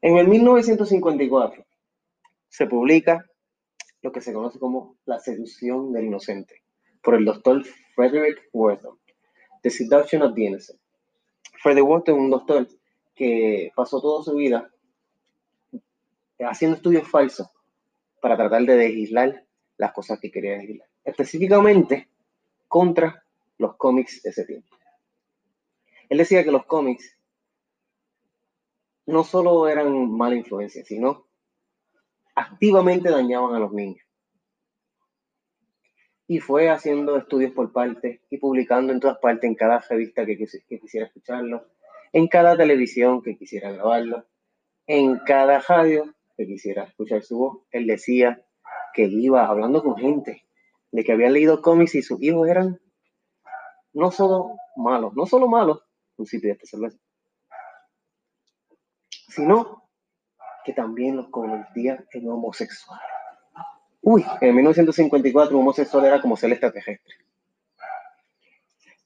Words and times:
En 0.00 0.16
el 0.16 0.28
1954 0.28 1.66
se 2.48 2.66
publica 2.66 3.26
lo 4.00 4.12
que 4.12 4.20
se 4.20 4.32
conoce 4.32 4.60
como 4.60 4.96
La 5.06 5.18
seducción 5.18 5.92
del 5.92 6.04
inocente 6.04 6.62
por 7.02 7.16
el 7.16 7.24
doctor 7.24 7.64
Frederick 7.96 8.48
Wortham, 8.52 8.96
The 9.62 9.70
Seduction 9.70 10.22
of 10.22 10.34
the 10.34 10.42
Innocent. 10.42 10.80
Frederick 11.60 11.88
Wortham 11.88 12.14
es 12.14 12.20
un 12.20 12.30
doctor 12.30 12.68
que 13.16 13.72
pasó 13.74 14.00
toda 14.00 14.22
su 14.22 14.36
vida 14.36 14.70
haciendo 16.38 16.76
estudios 16.76 17.08
falsos 17.08 17.48
para 18.20 18.36
tratar 18.36 18.62
de 18.62 18.76
legislar 18.76 19.44
las 19.78 19.92
cosas 19.92 20.20
que 20.20 20.30
quería 20.30 20.58
legislar, 20.58 20.88
específicamente 21.04 22.08
contra 22.68 23.24
los 23.58 23.74
cómics 23.74 24.22
de 24.22 24.30
ese 24.30 24.44
tiempo. 24.44 24.76
Él 26.08 26.18
decía 26.18 26.44
que 26.44 26.52
los 26.52 26.66
cómics 26.66 27.17
no 29.08 29.24
solo 29.24 29.66
eran 29.68 30.10
mala 30.10 30.36
influencia, 30.36 30.84
sino 30.84 31.26
activamente 32.34 33.10
dañaban 33.10 33.54
a 33.54 33.58
los 33.58 33.72
niños. 33.72 34.06
Y 36.26 36.40
fue 36.40 36.68
haciendo 36.68 37.16
estudios 37.16 37.52
por 37.52 37.72
parte 37.72 38.20
y 38.28 38.36
publicando 38.36 38.92
en 38.92 39.00
todas 39.00 39.16
partes, 39.16 39.48
en 39.48 39.54
cada 39.54 39.78
revista 39.78 40.26
que, 40.26 40.36
que 40.36 40.78
quisiera 40.78 41.06
escucharlo, 41.06 41.64
en 42.12 42.28
cada 42.28 42.54
televisión 42.54 43.22
que 43.22 43.38
quisiera 43.38 43.72
grabarlo, 43.72 44.26
en 44.86 45.18
cada 45.20 45.58
radio 45.60 46.14
que 46.36 46.46
quisiera 46.46 46.84
escuchar 46.84 47.22
su 47.22 47.38
voz. 47.38 47.58
Él 47.70 47.86
decía 47.86 48.44
que 48.92 49.04
iba 49.04 49.46
hablando 49.46 49.82
con 49.82 49.96
gente 49.96 50.44
de 50.92 51.02
que 51.02 51.12
había 51.12 51.30
leído 51.30 51.62
cómics 51.62 51.94
y 51.94 52.02
sus 52.02 52.22
hijos 52.22 52.46
eran 52.46 52.78
no 53.94 54.10
solo 54.10 54.50
malos, 54.76 55.14
no 55.14 55.24
solo 55.24 55.48
malos, 55.48 55.82
un 56.18 56.26
sitio 56.26 56.54
de 56.54 56.66
cerveza, 56.66 56.98
sino 59.38 59.88
que 60.64 60.72
también 60.72 61.16
los 61.16 61.28
convertía 61.28 62.04
en 62.10 62.28
homosexuales. 62.28 63.04
Uy, 64.02 64.24
en 64.40 64.54
1954 64.56 65.56
un 65.56 65.62
homosexual 65.62 66.04
era 66.04 66.20
como 66.20 66.36
ser 66.36 66.50
extraterrestre. 66.50 67.14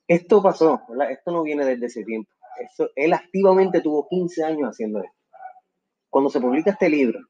Esto 0.09 0.43
pasó, 0.43 0.81
¿verdad? 0.89 1.11
Esto 1.11 1.33
no 1.33 1.43
viene 1.43 1.67
desde 1.67 1.87
ese 1.87 2.05
tiempo. 2.05 2.31
él 2.97 3.13
activamente 3.13 3.83
tuvo 3.83 4.09
15 4.09 4.43
años 4.43 4.71
haciendo 4.71 5.01
esto. 5.01 5.19
Cuando 6.09 6.31
se 6.31 6.41
publica 6.41 6.71
este 6.71 6.89
libro, 6.89 7.21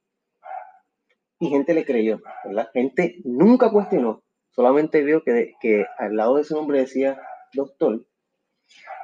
y 1.41 1.49
gente 1.49 1.75
le 1.75 1.85
creyó, 1.85 2.21
¿verdad? 2.45 2.71
Gente 2.73 3.17
nunca 3.25 3.71
cuestionó, 3.73 4.23
solamente 4.53 5.03
vio 5.03 5.25
que, 5.25 5.55
que 5.61 5.87
al 5.99 6.15
lado 6.15 6.37
de 6.37 6.45
su 6.45 6.55
nombre 6.55 6.79
decía 6.79 7.21
doctor, 7.53 8.07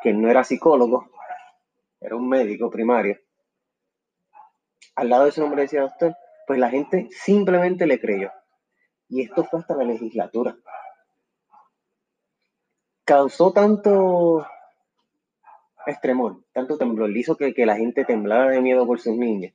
que 0.02 0.12
no 0.12 0.30
era 0.30 0.44
psicólogo, 0.44 1.10
era 2.00 2.14
un 2.14 2.28
médico 2.28 2.70
primario, 2.70 3.18
al 4.98 5.10
lado 5.10 5.26
de 5.26 5.30
su 5.30 5.40
nombre 5.40 5.62
decía 5.62 5.82
doctor, 5.82 6.16
pues 6.44 6.58
la 6.58 6.70
gente 6.70 7.08
simplemente 7.12 7.86
le 7.86 8.00
creyó. 8.00 8.32
Y 9.08 9.22
esto 9.22 9.44
fue 9.44 9.60
hasta 9.60 9.76
la 9.76 9.84
legislatura. 9.84 10.56
Causó 13.04 13.52
tanto 13.52 14.44
extremor, 15.86 16.42
tanto 16.52 16.76
temblor, 16.76 17.16
hizo 17.16 17.36
que, 17.36 17.54
que 17.54 17.64
la 17.64 17.76
gente 17.76 18.04
temblara 18.04 18.50
de 18.50 18.60
miedo 18.60 18.86
por 18.88 18.98
sus 18.98 19.16
niños, 19.16 19.54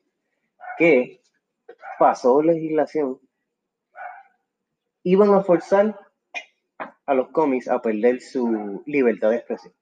que 0.77 1.21
pasó 1.99 2.41
legislación, 2.41 3.19
iban 5.03 5.33
a 5.33 5.43
forzar 5.43 5.99
a 7.05 7.13
los 7.13 7.27
cómics 7.31 7.67
a 7.67 7.81
perder 7.81 8.21
su 8.21 8.81
libertad 8.85 9.31
de 9.31 9.35
expresión. 9.35 9.73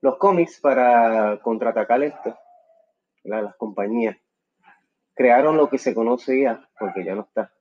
Los 0.00 0.16
cómics, 0.16 0.58
para 0.58 1.38
contraatacar 1.42 2.02
esto, 2.02 2.36
las 3.24 3.56
compañías, 3.56 4.16
crearon 5.14 5.56
lo 5.56 5.68
que 5.68 5.78
se 5.78 5.94
conocía, 5.94 6.68
porque 6.78 7.04
ya 7.04 7.14
no 7.14 7.22
está, 7.22 7.52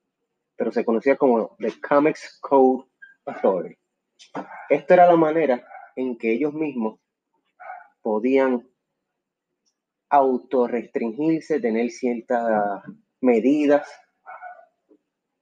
pero 0.56 0.72
se 0.72 0.86
conocía 0.86 1.18
como 1.18 1.56
The 1.60 1.74
Comics 1.82 2.40
Code 2.42 2.86
Authority. 3.26 3.78
Esta 4.70 4.94
era 4.94 5.08
la 5.08 5.16
manera 5.16 5.66
en 5.96 6.18
que 6.18 6.32
ellos 6.32 6.54
mismos 6.54 7.00
podían 8.02 8.68
autorrestringirse, 10.10 11.60
tener 11.60 11.90
ciertas 11.90 12.84
medidas 13.22 13.88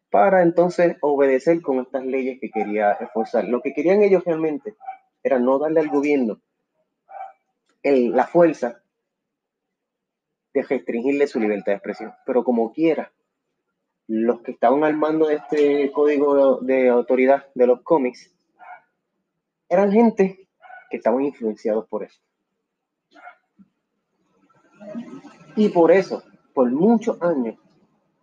para 0.10 0.42
entonces 0.42 0.98
obedecer 1.02 1.62
con 1.62 1.80
estas 1.80 2.06
leyes 2.06 2.40
que 2.40 2.50
quería 2.50 2.94
esforzar. 2.94 3.48
Lo 3.48 3.62
que 3.62 3.74
querían 3.74 4.02
ellos 4.02 4.24
realmente 4.26 4.76
era 5.24 5.40
no 5.40 5.60
darle 5.60 5.80
al 5.82 5.90
gobierno 5.90 6.42
la 7.84 8.28
fuerza 8.28 8.84
de 10.54 10.64
restringirle 10.64 11.28
su 11.28 11.40
libertad 11.40 11.72
de 11.72 11.76
expresión. 11.76 12.14
Pero 12.26 12.44
como 12.44 12.74
quiera, 12.74 13.12
los 14.08 14.42
que 14.42 14.52
estaban 14.52 14.84
al 14.84 14.98
mando 14.98 15.28
de 15.28 15.36
este 15.36 15.92
código 15.92 16.58
de 16.62 16.90
autoridad 16.90 17.48
de 17.54 17.68
los 17.68 17.82
cómics 17.82 18.34
eran 19.70 19.92
gente 19.92 20.48
que 20.90 20.98
estaban 20.98 21.24
influenciados 21.24 21.88
por 21.88 22.04
eso. 22.04 22.20
Y 25.56 25.70
por 25.70 25.92
eso, 25.92 26.24
por 26.54 26.72
muchos 26.72 27.22
años, 27.22 27.56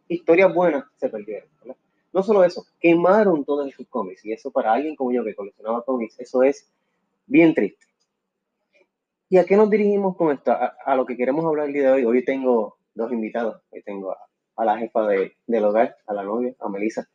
historias 0.09 0.53
buenas 0.53 0.85
se 0.97 1.09
perdieron. 1.09 1.49
No 2.13 2.23
solo 2.23 2.43
eso, 2.45 2.67
quemaron 2.81 3.45
todos 3.45 3.69
esos 3.69 3.87
cómics. 3.89 4.25
Y 4.25 4.33
eso 4.33 4.51
para 4.51 4.73
alguien 4.73 4.97
como 4.97 5.13
yo 5.13 5.23
que 5.23 5.35
coleccionaba 5.35 5.85
cómics, 5.85 6.19
eso 6.19 6.43
es 6.43 6.69
bien 7.27 7.55
triste. 7.55 7.87
¿Y 9.29 9.39
a 9.39 9.45
qué 9.45 9.57
nos 9.57 9.69
dirigimos 9.69 10.17
con 10.17 10.33
esto? 10.33 10.53
A, 10.53 10.95
lo 10.95 11.05
que 11.05 11.17
queremos 11.17 11.45
hablar 11.45 11.67
el 11.67 11.73
día 11.73 11.87
de 11.87 11.93
hoy. 11.93 12.05
Hoy 12.05 12.25
tengo 12.25 12.79
dos 12.95 13.11
invitados. 13.11 13.61
Hoy 13.71 13.83
tengo 13.83 14.17
a, 14.55 14.65
la 14.65 14.79
jefa 14.79 15.05
de, 15.09 15.37
del 15.47 15.65
hogar, 15.65 15.97
a 16.07 16.15
la 16.15 16.23
novia, 16.23 16.55
a 16.61 16.69
Melissa, 16.69 17.09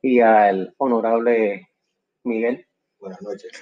y 0.00 0.20
al 0.20 0.74
honorable 0.78 1.68
Miguel. 2.24 2.66
Buenas 2.98 3.20
noches. 3.20 3.52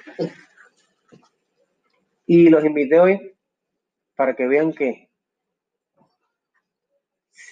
Y 2.27 2.49
los 2.49 2.65
invité 2.65 3.01
hoy 3.01 3.37
para 4.15 4.37
que 4.37 4.47
vean 4.47 4.72
que 4.72 5.11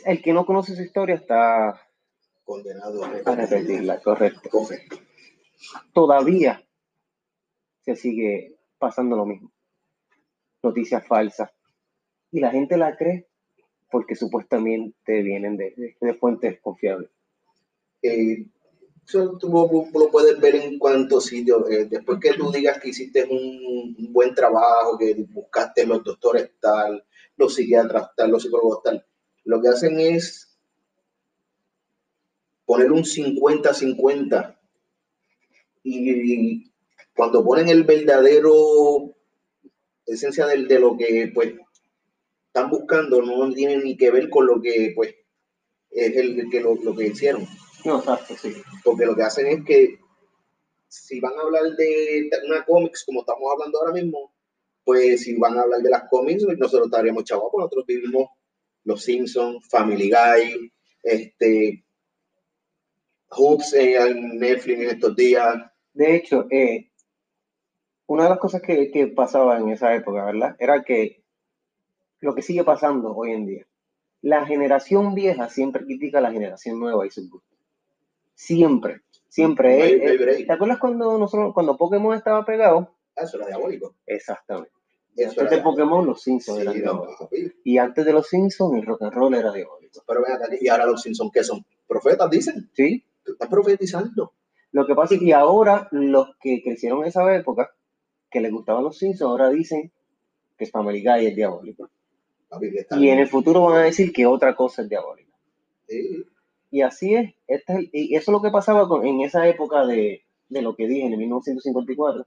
el 0.04 0.22
que 0.22 0.32
no 0.32 0.46
conoce 0.46 0.76
su 0.76 0.82
historia 0.82 1.16
está 1.16 1.82
condenado 2.44 3.04
a 3.04 3.34
repetirla, 3.34 4.00
correcto. 4.00 4.50
Todavía 5.92 6.64
se 7.80 7.96
sigue 7.96 8.56
pasando 8.78 9.16
lo 9.16 9.26
mismo 9.26 9.52
noticias 10.62 11.06
falsas. 11.06 11.50
Y 12.30 12.40
la 12.40 12.50
gente 12.50 12.76
la 12.76 12.96
cree 12.96 13.28
porque 13.90 14.14
supuestamente 14.14 15.22
vienen 15.22 15.56
de, 15.56 15.96
fuentes 16.20 16.60
confiables. 16.60 17.10
Eh, 18.02 18.46
eso 19.06 19.38
tú 19.38 19.48
lo 19.94 20.10
puedes 20.10 20.38
ver 20.38 20.56
en 20.56 20.78
cuantos 20.78 21.26
sitios. 21.26 21.68
Eh, 21.70 21.86
después 21.86 22.18
que 22.20 22.34
tú 22.34 22.52
digas 22.52 22.78
que 22.78 22.90
hiciste 22.90 23.24
un, 23.24 24.12
buen 24.12 24.34
trabajo, 24.34 24.98
que 24.98 25.14
buscaste 25.30 25.86
los 25.86 26.04
doctores 26.04 26.50
tal, 26.60 27.02
los 27.36 27.54
psiquiatras 27.54 28.14
tal, 28.14 28.30
los 28.30 28.42
psicólogos 28.42 28.82
tal, 28.82 29.04
lo 29.44 29.60
que 29.62 29.68
hacen 29.68 29.98
es 29.98 30.58
poner 32.66 32.92
un 32.92 33.04
50-50 33.04 34.58
y 35.84 36.70
cuando 37.14 37.42
ponen 37.42 37.68
el 37.68 37.84
verdadero 37.84 39.14
esencia 40.08 40.46
de, 40.46 40.64
de 40.64 40.78
lo 40.80 40.96
que 40.96 41.30
pues 41.34 41.54
están 42.46 42.70
buscando 42.70 43.22
no 43.22 43.52
tiene 43.52 43.76
ni 43.78 43.96
que 43.96 44.10
ver 44.10 44.28
con 44.30 44.46
lo 44.46 44.60
que 44.60 44.92
pues 44.94 45.14
es 45.90 46.16
el, 46.16 46.48
que 46.50 46.60
lo, 46.60 46.76
que 46.94 47.06
hicieron. 47.06 47.46
No, 47.84 47.98
exacto, 47.98 48.34
sí. 48.36 48.54
Porque 48.84 49.06
lo 49.06 49.14
que 49.14 49.22
hacen 49.22 49.46
es 49.46 49.64
que 49.64 49.98
si 50.88 51.20
van 51.20 51.38
a 51.38 51.42
hablar 51.42 51.76
de 51.76 52.30
una 52.46 52.64
cómics 52.64 53.04
como 53.04 53.20
estamos 53.20 53.50
hablando 53.52 53.78
ahora 53.78 53.92
mismo, 53.92 54.32
pues 54.84 55.22
si 55.22 55.36
van 55.36 55.58
a 55.58 55.62
hablar 55.62 55.80
de 55.80 55.90
las 55.90 56.08
cómics, 56.08 56.44
nosotros 56.44 56.86
estaríamos 56.86 57.24
chavos, 57.24 57.52
nosotros 57.54 57.84
vivimos 57.86 58.30
Los 58.84 59.02
Simpsons, 59.02 59.68
Family 59.68 60.10
Guy, 60.10 60.72
este, 61.02 61.84
Hoops 63.30 63.74
en 63.74 64.38
Netflix 64.38 64.80
en 64.80 64.90
estos 64.90 65.14
días. 65.14 65.56
De 65.92 66.16
hecho, 66.16 66.46
eh, 66.50 66.87
una 68.08 68.24
de 68.24 68.30
las 68.30 68.38
cosas 68.38 68.62
que, 68.62 68.90
que, 68.90 69.06
pasaba 69.06 69.58
en 69.58 69.68
esa 69.68 69.94
época, 69.94 70.24
¿verdad? 70.24 70.56
Era 70.58 70.82
que 70.82 71.22
lo 72.20 72.34
que 72.34 72.42
sigue 72.42 72.64
pasando 72.64 73.14
hoy 73.14 73.32
en 73.32 73.46
día, 73.46 73.66
la 74.22 74.46
generación 74.46 75.14
vieja 75.14 75.48
siempre 75.48 75.84
critica 75.84 76.18
a 76.18 76.22
la 76.22 76.32
generación 76.32 76.80
nueva 76.80 77.06
y 77.06 77.10
sus 77.10 77.28
gustos. 77.30 77.58
Siempre, 78.34 79.02
siempre. 79.28 80.44
¿Te 80.46 80.52
acuerdas 80.52 80.78
cuando 80.78 81.18
nosotros, 81.18 81.52
cuando 81.52 81.76
Pokémon 81.76 82.16
estaba 82.16 82.44
pegado? 82.46 82.94
Ah, 83.14 83.24
eso 83.24 83.36
era 83.36 83.48
diabólico. 83.48 83.94
Exactamente. 84.06 84.72
Eso 85.14 85.40
antes 85.40 85.58
de 85.58 85.62
Pokémon, 85.62 86.06
los 86.06 86.22
Simpsons 86.22 86.60
eran 86.60 86.74
diabólicos. 86.74 87.28
Y 87.62 87.76
antes 87.76 88.06
de 88.06 88.12
los 88.12 88.26
Simpsons, 88.26 88.74
el 88.78 88.86
rock 88.86 89.02
and 89.02 89.12
roll 89.12 89.34
era 89.34 89.52
diabólico. 89.52 90.02
Pero 90.06 90.22
vean, 90.22 90.40
y 90.58 90.68
ahora 90.68 90.86
los 90.86 91.02
Simpsons, 91.02 91.30
¿qué 91.32 91.44
son? 91.44 91.64
¿Profetas, 91.86 92.30
dicen? 92.30 92.70
Sí. 92.72 93.04
Estás 93.26 93.48
profetizando. 93.48 94.32
Lo 94.72 94.86
que 94.86 94.94
pasa 94.94 95.14
es 95.14 95.20
que 95.20 95.34
ahora 95.34 95.88
los 95.90 96.36
que 96.40 96.62
crecieron 96.62 97.00
en 97.00 97.08
esa 97.08 97.34
época 97.34 97.70
que 98.30 98.40
les 98.40 98.52
gustaban 98.52 98.84
los 98.84 98.98
Simpsons 98.98 99.30
ahora 99.30 99.50
dicen 99.50 99.90
que 100.56 100.64
es 100.64 100.70
Family 100.70 101.02
Guy 101.02 101.26
es 101.26 101.36
diabólico. 101.36 101.88
Y 102.98 103.08
en 103.10 103.18
el 103.18 103.28
futuro 103.28 103.62
van 103.62 103.76
a 103.78 103.84
decir 103.84 104.12
que 104.12 104.26
otra 104.26 104.54
cosa 104.56 104.82
es 104.82 104.88
diabólica. 104.88 105.36
Sí, 105.86 106.24
Y 106.70 106.82
así 106.82 107.14
es. 107.14 107.34
Este 107.46 107.72
es 107.72 107.78
el- 107.78 107.90
y 107.92 108.14
eso 108.14 108.30
es 108.30 108.32
lo 108.32 108.42
que 108.42 108.50
pasaba 108.50 108.86
con, 108.88 109.06
en 109.06 109.20
esa 109.20 109.46
época 109.48 109.86
de, 109.86 110.22
de 110.48 110.62
lo 110.62 110.74
que 110.76 110.86
dije, 110.86 111.06
en 111.06 111.12
el 111.12 111.18
1954, 111.18 112.26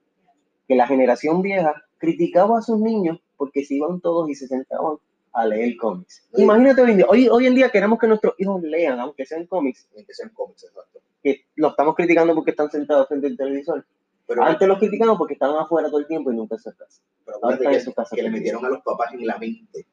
que 0.67 0.75
la 0.75 0.87
generación 0.87 1.41
vieja 1.41 1.73
criticaba 1.97 2.59
a 2.59 2.61
sus 2.61 2.79
niños 2.79 3.19
porque 3.37 3.63
se 3.63 3.75
iban 3.75 3.99
todos 4.01 4.29
y 4.29 4.35
se 4.35 4.47
sentaban 4.47 4.97
a 5.33 5.45
leer 5.45 5.75
cómics. 5.77 6.27
Sí. 6.33 6.41
Imagínate 6.43 6.81
hoy 6.81 6.91
en 6.91 6.97
día. 6.97 7.05
Hoy, 7.07 7.27
hoy 7.29 7.45
en 7.47 7.55
día 7.55 7.69
queremos 7.69 7.99
que 7.99 8.07
nuestros 8.07 8.33
hijos 8.39 8.61
lean, 8.63 8.99
aunque 8.99 9.25
sean 9.25 9.45
cómics, 9.45 9.87
Tienen 9.89 10.05
que 10.07 10.13
ser 10.13 10.31
cómics, 10.31 10.63
exacto. 10.63 10.99
que 11.23 11.45
lo 11.55 11.69
estamos 11.69 11.95
criticando 11.95 12.33
porque 12.35 12.51
están 12.51 12.69
sentados 12.71 13.07
frente 13.07 13.27
al 13.27 13.37
televisor. 13.37 13.85
Pero, 14.27 14.43
Antes 14.43 14.67
los 14.67 14.79
criticamos 14.79 15.17
porque 15.17 15.33
estaban 15.33 15.57
afuera 15.57 15.89
todo 15.89 15.99
el 15.99 16.07
tiempo 16.07 16.31
y 16.31 16.35
nunca 16.35 16.57
se 16.57 16.73
casa. 16.73 17.01
pero 17.25 17.37
en 17.51 17.57
que, 17.71 17.79
su 17.81 17.93
casa 17.93 18.15
que 18.15 18.23
le 18.23 18.29
metieron 18.29 18.65
a 18.65 18.69
los 18.69 18.81
papás 18.81 19.13
en 19.13 19.25
la 19.27 19.37
mente 19.37 19.85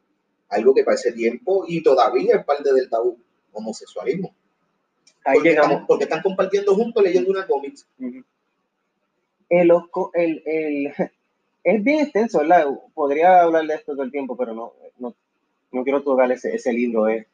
algo 0.48 0.74
que 0.74 0.82
para 0.84 0.94
ese 0.94 1.12
tiempo 1.12 1.64
y 1.68 1.82
todavía 1.82 2.36
es 2.36 2.44
parte 2.44 2.72
del 2.72 2.88
tabú, 2.88 3.18
homosexualismo. 3.52 4.34
Ahí 5.24 5.34
Porque 5.34 5.48
llegamos. 5.50 5.72
están, 5.72 5.86
porque 5.86 6.04
están 6.04 6.22
compartiendo 6.22 6.74
juntos 6.74 7.02
leyendo 7.02 7.30
una 7.30 7.46
cómics. 7.46 7.86
Ujú. 7.98 8.22
El, 9.50 9.70
osco- 9.70 10.10
el, 10.14 10.42
el- 10.46 10.92
es 11.64 11.84
bien 11.84 12.00
extenso, 12.04 12.38
¿verdad? 12.38 12.66
Podría 12.94 13.42
hablar 13.42 13.66
de 13.66 13.74
esto 13.74 13.92
todo 13.92 14.04
el 14.04 14.10
tiempo, 14.12 14.36
pero 14.36 14.54
no, 14.54 14.72
no, 14.98 15.14
no 15.72 15.82
quiero 15.84 16.02
tocar 16.02 16.30
ese, 16.32 16.54
ese 16.54 16.72
libro. 16.72 17.08
Es 17.08 17.26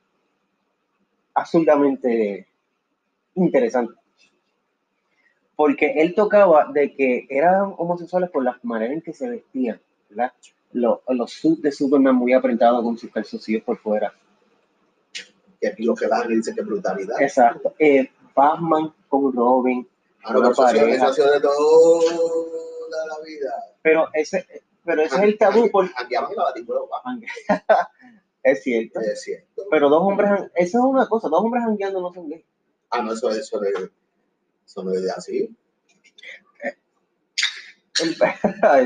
absurdamente 1.35 2.46
interesante. 3.35 3.94
Porque 5.56 5.94
él 5.98 6.14
tocaba 6.14 6.70
de 6.72 6.94
que 6.94 7.26
eran 7.30 7.74
homosexuales 7.78 8.30
por 8.30 8.42
la 8.42 8.58
manera 8.62 8.92
en 8.92 9.00
que 9.02 9.12
se 9.12 9.28
vestían, 9.28 9.80
¿verdad? 10.10 10.32
Los, 10.72 10.98
los 11.08 11.30
suits 11.32 11.62
de 11.62 11.70
Superman 11.70 12.16
muy 12.16 12.32
apretados 12.32 12.82
con 12.82 12.98
sus 12.98 13.10
calzoncillos 13.12 13.62
por 13.62 13.78
fuera. 13.78 14.12
Que 15.60 15.68
aquí 15.68 15.84
los 15.84 15.98
que 15.98 16.08
dan 16.08 16.30
y 16.32 16.36
dicen 16.36 16.54
que 16.56 16.62
brutalidad. 16.62 17.20
Exacto. 17.22 17.74
Eh, 17.78 18.10
Batman 18.34 18.92
con 19.08 19.32
Robin, 19.32 19.86
Ah, 20.24 20.36
una 20.38 20.50
eso, 20.50 20.62
pareja. 20.62 20.88
eso 20.94 21.06
ha 21.06 21.12
sido 21.12 21.30
de 21.32 21.40
toda 21.40 23.06
la 23.06 23.24
vida. 23.24 23.52
pero 23.82 24.08
ese, 24.14 24.46
pero 24.84 25.02
ese 25.02 25.16
es 25.16 25.22
el 25.22 25.38
tabú 25.38 25.70
por, 25.70 25.84
Aquí 25.96 26.14
abajo 26.16 26.32
la 26.34 26.52
es 28.42 28.62
cierto. 28.62 29.00
es 29.00 29.22
cierto. 29.22 29.62
Pero 29.70 29.88
dos 29.90 30.02
hombres, 30.02 30.30
han- 30.30 30.50
eso 30.54 30.78
es 30.78 30.84
una 30.84 31.06
cosa, 31.08 31.28
dos 31.28 31.40
hombres 31.40 31.62
jangueando 31.64 32.00
no 32.00 32.12
son 32.12 32.28
gays. 32.28 32.44
Ah, 32.90 33.02
no, 33.02 33.12
eso, 33.12 33.30
eso, 33.30 33.62
es- 33.62 33.90
eso 34.64 34.82
no 34.82 34.93
es 34.93 35.08
así. 35.11 35.49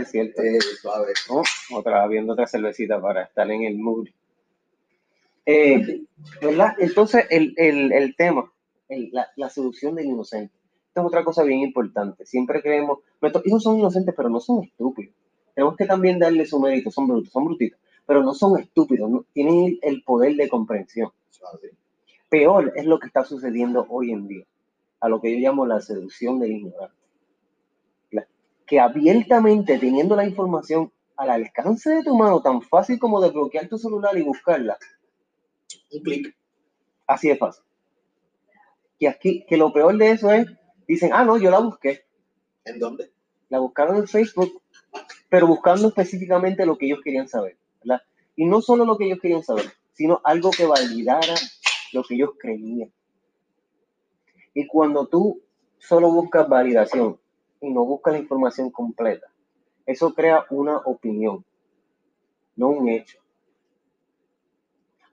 Es 0.01 0.11
cierto. 0.11 0.43
Eh. 0.43 0.59
Otra, 1.75 2.07
viendo 2.09 2.33
otra 2.35 2.47
cervecita 2.47 3.01
para 3.01 3.23
estar 3.25 3.51
en 3.51 3.63
el 3.63 3.79
mood. 3.79 4.09
Eh, 5.47 6.05
¿Verdad? 6.43 6.75
Entonces, 6.79 7.25
el, 7.31 7.55
el, 7.57 7.93
el 7.93 8.15
tema, 8.17 8.53
el- 8.89 9.09
la, 9.13 9.29
la 9.37 9.49
seducción 9.49 9.95
del 9.95 10.07
inocente. 10.07 10.55
Esta 10.89 11.01
es 11.01 11.07
otra 11.07 11.25
cosa 11.25 11.43
bien 11.43 11.61
importante. 11.61 12.27
Siempre 12.27 12.61
creemos, 12.61 12.99
nuestros 13.21 13.47
hijos 13.47 13.63
son 13.63 13.79
inocentes, 13.79 14.15
pero 14.17 14.29
no 14.29 14.41
son 14.41 14.65
estúpidos. 14.65 15.15
Tenemos 15.55 15.77
que 15.77 15.87
también 15.87 16.19
darle 16.19 16.45
su 16.45 16.61
mérito, 16.61 16.91
son 16.91 17.07
brutos, 17.09 17.33
son 17.33 17.47
brutitos, 17.47 17.79
pero 18.07 18.23
no 18.23 18.35
son 18.35 18.59
estúpidos, 18.61 19.11
no- 19.11 19.25
tienen 19.33 19.79
el 19.83 20.03
poder 20.03 20.35
de 20.37 20.49
comprensión. 20.49 21.11
suave. 21.31 21.71
Peor 22.29 22.73
es 22.77 22.85
lo 22.85 22.99
que 22.99 23.07
está 23.07 23.25
sucediendo 23.25 23.87
hoy 23.89 24.13
en 24.13 24.29
día, 24.29 24.45
a 25.01 25.09
lo 25.09 25.21
que 25.21 25.33
yo 25.33 25.39
llamo 25.49 25.67
la 25.67 25.81
seducción 25.81 26.39
del 26.41 26.53
ignorante. 26.53 26.97
La- 28.11 28.27
que 28.67 28.81
abiertamente 28.81 29.79
teniendo 29.79 30.17
la 30.17 30.27
información 30.27 30.93
al 31.17 31.31
alcance 31.31 31.91
de 31.91 32.03
tu 32.05 32.17
mano, 32.17 32.41
tan 32.43 32.63
fácil 32.63 32.99
como 32.99 33.21
desbloquear 33.21 33.69
tu 33.69 33.79
celular 33.79 34.17
y 34.17 34.23
buscarla, 34.23 34.77
Un 35.93 36.03
clic. 36.03 36.37
así 37.07 37.29
de 37.29 37.37
fácil. 37.37 37.65
Y 38.99 39.07
aquí, 39.07 39.45
que 39.49 39.57
lo 39.57 39.73
peor 39.73 39.97
de 39.97 40.11
eso 40.11 40.31
es, 40.33 40.47
dicen, 40.87 41.11
ah, 41.13 41.25
no, 41.25 41.39
yo 41.39 41.51
la 41.51 41.61
busqué. 41.61 42.05
¿En 42.65 42.79
dónde? 42.79 43.13
La 43.49 43.59
buscaron 43.61 43.97
en 43.97 44.09
Facebook, 44.09 44.61
pero 45.29 45.47
buscando 45.47 45.89
específicamente 45.89 46.67
lo 46.67 46.77
que 46.77 46.87
ellos 46.87 47.01
querían 47.03 47.29
saber, 47.29 47.57
¿verdad? 47.83 48.03
Y 48.37 48.45
no 48.45 48.61
solo 48.61 48.85
lo 48.85 48.97
que 48.99 49.07
ellos 49.07 49.21
querían 49.21 49.43
saber, 49.43 49.65
sino 49.93 50.21
algo 50.25 50.51
que 50.51 50.67
validara 50.67 51.35
lo 51.93 52.03
que 52.05 52.15
ellos 52.15 52.31
creían. 52.39 52.93
Y 54.59 54.67
cuando 54.67 55.07
tú 55.07 55.41
solo 55.79 56.11
buscas 56.11 56.49
validación 56.49 57.17
y 57.61 57.71
no 57.71 57.85
buscas 57.85 58.15
la 58.15 58.19
información 58.19 58.73
completa, 58.73 59.29
eso 59.87 60.13
crea 60.15 60.47
una 60.51 60.79
opinión, 60.79 61.45
no 62.57 62.71
un 62.71 62.89
hecho. 62.89 63.21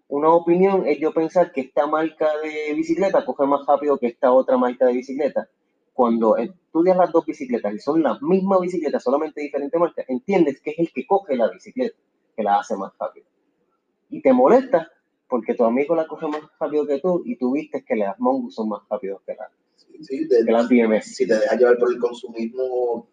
Una 0.08 0.32
opinión 0.32 0.88
es 0.88 0.98
yo 0.98 1.14
pensar 1.14 1.52
que 1.52 1.62
esta 1.62 1.86
marca 1.86 2.28
de 2.40 2.74
bicicleta 2.74 3.24
coge 3.24 3.46
más 3.46 3.68
rápido 3.68 4.00
que 4.00 4.08
esta 4.08 4.32
otra 4.32 4.58
marca 4.58 4.88
de 4.88 4.94
bicicleta. 4.94 5.48
Cuando 5.94 6.38
estudias 6.38 6.98
las 6.98 7.12
dos 7.12 7.28
bicicletas 7.28 7.72
y 7.72 7.78
son 7.78 8.02
las 8.02 8.20
mismas 8.24 8.62
bicicletas, 8.62 9.04
solamente 9.04 9.42
diferentes 9.42 9.80
marcas, 9.80 10.06
entiendes 10.08 10.60
que 10.60 10.72
es 10.72 10.80
el 10.80 10.92
que 10.92 11.06
coge 11.06 11.36
la 11.36 11.52
bicicleta 11.52 11.96
que 12.36 12.42
la 12.42 12.62
hace 12.62 12.76
más 12.76 12.94
rápido. 13.00 13.28
Y 14.10 14.24
te 14.24 14.34
molesta 14.34 14.90
porque 15.28 15.56
tu 15.56 15.64
amigo 15.66 15.96
la 15.96 16.08
coge 16.08 16.28
más 16.28 16.42
rápido 16.60 16.86
que 16.86 17.00
tú 17.00 17.22
y 17.26 17.36
tú 17.38 17.54
viste 17.54 17.84
que 17.84 17.96
las 17.96 18.20
Mongoose 18.20 18.56
son 18.56 18.70
más 18.70 18.82
rápidos 18.90 19.22
que, 19.26 19.34
la- 19.36 19.50
Sí, 20.02 20.26
de- 20.26 20.46
que 20.46 20.52
las 20.52 20.68
BMS. 20.70 21.16
si 21.16 21.28
te 21.28 21.38
dejas 21.40 21.58
llevar 21.58 21.78
por 21.78 21.92
el 21.92 22.00
consumismo. 22.00 23.08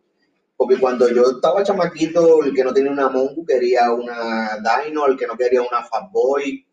Porque 0.57 0.79
cuando 0.79 1.09
yo 1.09 1.23
estaba 1.23 1.63
chamaquito, 1.63 2.45
el 2.45 2.55
que 2.55 2.63
no 2.65 2.73
tenía 2.73 2.93
una 2.93 3.09
Mongo 3.09 3.45
quería 3.47 3.91
una 3.93 4.51
Dino, 4.85 5.07
el 5.07 5.17
que 5.17 5.27
no 5.27 5.37
quería 5.37 5.61
una 5.63 5.83
Fatboy. 5.83 6.67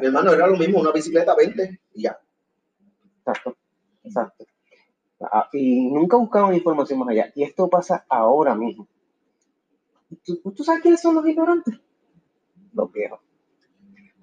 Mi 0.00 0.06
hermano 0.06 0.32
era 0.32 0.46
lo 0.46 0.56
mismo, 0.56 0.78
una 0.80 0.92
bicicleta 0.92 1.34
20 1.34 1.80
y 1.94 2.02
ya. 2.02 2.20
Exacto, 3.20 3.56
exacto. 4.04 4.44
Ah, 5.20 5.48
Y 5.52 5.90
nunca 5.90 6.16
buscaban 6.16 6.54
información 6.54 7.00
más 7.00 7.08
allá. 7.08 7.32
Y 7.34 7.42
esto 7.42 7.68
pasa 7.68 8.04
ahora 8.08 8.54
mismo. 8.54 8.86
¿Tú, 10.24 10.36
tú 10.52 10.62
sabes 10.62 10.82
quiénes 10.82 11.00
son 11.00 11.14
los 11.16 11.26
ignorantes? 11.26 11.74
Los 12.72 12.92
viejos. 12.92 13.18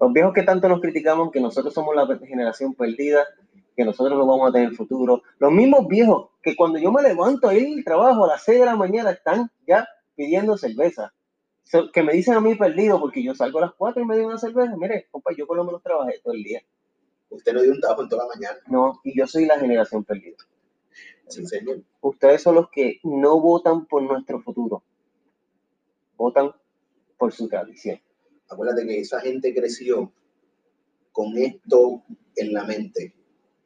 Los 0.00 0.12
viejos 0.12 0.32
que 0.34 0.42
tanto 0.42 0.68
nos 0.68 0.80
criticamos 0.80 1.30
que 1.30 1.40
nosotros 1.40 1.72
somos 1.72 1.94
la 1.94 2.06
generación 2.18 2.74
perdida, 2.74 3.24
que 3.74 3.84
nosotros 3.84 4.18
no 4.18 4.26
vamos 4.26 4.48
a 4.48 4.52
tener 4.52 4.72
futuro. 4.74 5.22
Los 5.38 5.52
mismos 5.52 5.86
viejos 5.86 6.30
que 6.42 6.54
cuando 6.56 6.78
yo 6.78 6.92
me 6.92 7.02
levanto 7.02 7.48
ahí 7.48 7.74
el 7.74 7.84
trabajo 7.84 8.24
a 8.24 8.28
las 8.28 8.44
6 8.44 8.60
de 8.60 8.66
la 8.66 8.76
mañana 8.76 9.10
están 9.10 9.50
ya 9.66 9.86
pidiendo 10.14 10.56
cerveza. 10.56 11.12
So- 11.64 11.90
que 11.92 12.02
me 12.02 12.12
dicen 12.12 12.34
a 12.34 12.40
mí 12.40 12.54
perdido 12.54 13.00
porque 13.00 13.22
yo 13.22 13.34
salgo 13.34 13.58
a 13.58 13.62
las 13.62 13.74
4 13.74 14.02
y 14.02 14.06
me 14.06 14.16
doy 14.16 14.24
una 14.26 14.38
cerveza. 14.38 14.76
Mire, 14.76 15.08
compa, 15.10 15.32
yo 15.36 15.46
por 15.46 15.56
lo 15.56 15.64
menos 15.64 15.82
trabajé 15.82 16.20
todo 16.22 16.34
el 16.34 16.42
día. 16.42 16.62
Usted 17.28 17.52
no 17.52 17.62
dio 17.62 17.72
un 17.72 17.80
trabajo 17.80 18.02
en 18.02 18.08
toda 18.08 18.24
la 18.24 18.34
mañana. 18.34 18.58
No, 18.68 19.00
y 19.02 19.18
yo 19.18 19.26
soy 19.26 19.46
la 19.46 19.58
generación 19.58 20.04
perdida. 20.04 20.36
Sí, 21.28 21.44
señor. 21.46 21.82
Ustedes 22.00 22.42
son 22.42 22.54
los 22.54 22.70
que 22.70 23.00
no 23.02 23.40
votan 23.40 23.86
por 23.86 24.02
nuestro 24.02 24.40
futuro, 24.40 24.84
votan 26.16 26.52
por 27.18 27.32
su 27.32 27.48
tradición. 27.48 28.00
Acuérdate 28.48 28.86
que 28.86 29.00
esa 29.00 29.20
gente 29.20 29.54
creció 29.54 30.12
con 31.12 31.36
esto 31.36 32.02
en 32.36 32.52
la 32.52 32.64
mente. 32.64 33.14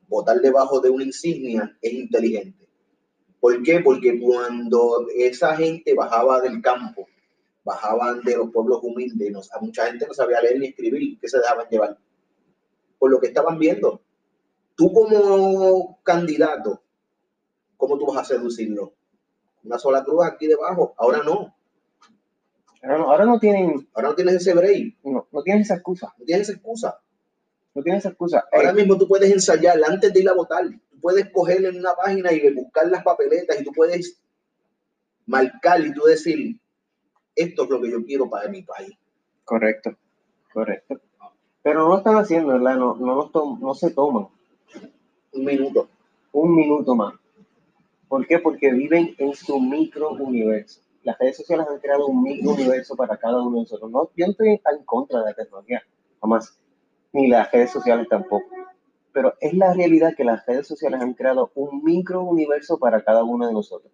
Votar 0.08 0.40
debajo 0.40 0.80
de 0.80 0.90
una 0.90 1.04
insignia 1.04 1.76
es 1.80 1.92
inteligente. 1.92 2.68
¿Por 3.40 3.62
qué? 3.62 3.80
Porque 3.80 4.20
cuando 4.20 5.06
esa 5.14 5.56
gente 5.56 5.94
bajaba 5.94 6.40
del 6.40 6.60
campo, 6.60 7.06
bajaban 7.64 8.20
de 8.22 8.36
los 8.36 8.50
pueblos 8.50 8.80
humildes, 8.82 9.30
no- 9.32 9.40
a 9.52 9.60
mucha 9.60 9.86
gente 9.86 10.06
no 10.06 10.14
sabía 10.14 10.40
leer 10.40 10.58
ni 10.58 10.66
escribir, 10.68 11.18
que 11.18 11.28
se 11.28 11.38
dejaban 11.38 11.66
llevar 11.70 11.98
por 12.98 13.10
lo 13.10 13.18
que 13.20 13.28
estaban 13.28 13.58
viendo. 13.58 14.02
Tú 14.76 14.92
como 14.92 16.00
candidato, 16.02 16.82
¿cómo 17.76 17.98
tú 17.98 18.06
vas 18.06 18.18
a 18.18 18.24
seducirlo? 18.24 18.94
Una 19.64 19.78
sola 19.78 20.02
cruz 20.04 20.24
aquí 20.24 20.46
debajo. 20.46 20.94
Ahora 20.98 21.22
no. 21.22 21.54
Ahora 22.82 22.98
no, 22.98 23.10
ahora 23.10 23.24
no 23.26 23.38
tienen, 23.38 23.88
Ahora 23.94 24.08
no 24.10 24.14
tienes 24.14 24.34
ese 24.36 24.54
break. 24.54 24.96
no, 25.04 25.26
no 25.30 25.42
tienen 25.42 25.62
esa 25.62 25.74
excusa, 25.74 26.14
No 26.18 26.24
tienes 26.24 26.48
esa 26.48 26.56
excusa. 26.56 26.98
no 27.74 27.82
tienen 27.82 27.98
esa 27.98 28.08
excusa. 28.10 28.44
Ahora 28.52 28.70
Eh, 28.70 28.74
mismo 28.74 28.96
tú 28.98 29.06
puedes 29.06 29.30
ensayar 29.30 29.78
antes 29.86 30.12
de 30.12 30.20
ir 30.20 30.28
a 30.28 30.34
votar. 30.34 30.64
Tú 30.68 31.00
puedes 31.00 31.30
coger 31.30 31.64
en 31.64 31.78
una 31.78 31.94
página 31.94 32.32
y 32.32 32.52
buscar 32.54 32.88
las 32.88 33.02
papeletas 33.04 33.60
y 33.60 33.64
tú 33.64 33.72
puedes 33.72 34.18
marcar 35.26 35.80
y 35.84 35.92
tú 35.92 36.02
decir, 36.04 36.58
esto 37.36 37.64
es 37.64 37.70
lo 37.70 37.80
que 37.80 37.90
yo 37.90 38.04
quiero 38.04 38.28
para 38.28 38.48
mi 38.48 38.62
país. 38.62 38.92
correcto, 39.44 39.96
correcto. 40.52 41.00
Pero 41.62 41.80
no 41.80 41.88
lo 41.90 41.98
están 41.98 42.16
haciendo, 42.16 42.52
¿verdad? 42.54 42.76
No, 42.76 42.96
no, 42.96 43.30
no 43.60 43.74
se 43.74 43.90
toman 43.90 44.28
Un 45.32 45.44
minuto. 45.44 45.88
un 46.32 46.54
minuto 46.56 46.94
más. 46.94 47.14
¿Por 48.08 48.26
qué? 48.26 48.38
Porque 48.38 48.72
viven 48.72 49.14
en 49.18 49.34
su 49.34 49.60
micro 49.60 50.10
universo. 50.12 50.80
Las 51.02 51.18
redes 51.18 51.36
sociales 51.36 51.66
han 51.68 51.78
creado 51.78 52.06
un 52.06 52.22
micro 52.22 52.50
universo 52.50 52.94
para 52.94 53.16
cada 53.16 53.40
uno 53.40 53.56
de 53.56 53.62
nosotros. 53.62 53.90
No, 53.90 54.10
yo 54.16 54.26
no 54.26 54.32
estoy 54.32 54.48
en 54.48 54.84
contra 54.84 55.20
de 55.20 55.24
la 55.26 55.34
tecnología, 55.34 55.82
jamás. 56.20 56.58
Ni 57.12 57.26
las 57.28 57.50
redes 57.50 57.70
sociales 57.70 58.06
tampoco. 58.08 58.46
Pero 59.12 59.34
es 59.40 59.54
la 59.54 59.72
realidad 59.72 60.14
que 60.16 60.24
las 60.24 60.44
redes 60.46 60.66
sociales 60.66 61.00
han 61.00 61.14
creado 61.14 61.50
un 61.54 61.82
micro 61.82 62.22
universo 62.22 62.78
para 62.78 63.02
cada 63.02 63.24
uno 63.24 63.46
de 63.46 63.52
nosotros. 63.52 63.92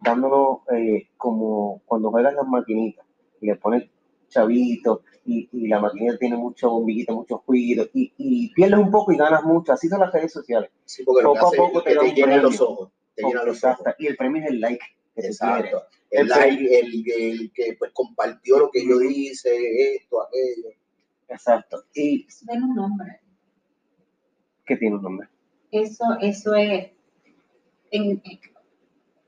Dándonos 0.00 0.60
eh, 0.72 1.08
como 1.16 1.82
cuando 1.84 2.10
juegas 2.10 2.34
las 2.34 2.46
maquinitas 2.46 3.04
y 3.40 3.46
le 3.46 3.56
pones 3.56 3.90
chavitos 4.28 5.00
y, 5.24 5.48
y 5.52 5.68
la 5.68 5.80
maquinita 5.80 6.16
tiene 6.18 6.36
mucho 6.36 6.70
bombillito, 6.70 7.14
muchos 7.14 7.40
juegos 7.40 7.90
y, 7.92 8.12
y 8.16 8.54
pierdes 8.54 8.78
un 8.78 8.90
poco 8.90 9.12
y 9.12 9.16
ganas 9.16 9.42
mucho. 9.42 9.72
Así 9.72 9.88
son 9.88 10.00
las 10.00 10.12
redes 10.12 10.32
sociales. 10.32 10.70
Sí, 10.84 11.02
porque 11.02 11.24
Poco 11.24 11.48
a 11.48 11.50
poco 11.50 11.78
es 11.80 11.84
te 11.84 11.92
te 11.92 11.98
un 11.98 12.14
llenan 12.14 12.42
los 12.42 12.60
ojos. 12.60 12.90
Te 13.14 13.24
llenan 13.24 13.46
los 13.46 13.62
ojos. 13.64 13.86
Y 13.98 14.06
el 14.06 14.16
premio 14.16 14.42
es 14.42 14.48
el 14.48 14.60
like 14.60 14.78
te 14.78 14.97
Exacto. 15.26 15.82
El 16.10 16.30
El 16.32 16.66
el, 16.66 17.10
el 17.10 17.52
que 17.52 17.76
pues 17.78 17.92
compartió 17.92 18.58
lo 18.58 18.70
que 18.70 18.86
yo 18.86 19.00
hice, 19.02 19.94
esto, 19.96 20.22
aquello. 20.22 20.74
Exacto. 21.28 21.84
Y 21.94 22.26
Tiene 22.46 22.64
un 22.64 22.74
nombre. 22.74 23.20
que 24.64 24.76
tiene 24.76 24.96
un 24.96 25.02
nombre. 25.02 25.28
Eso, 25.70 26.04
eso 26.20 26.54
es, 26.54 26.90
en, 27.90 28.22
en- 28.24 28.40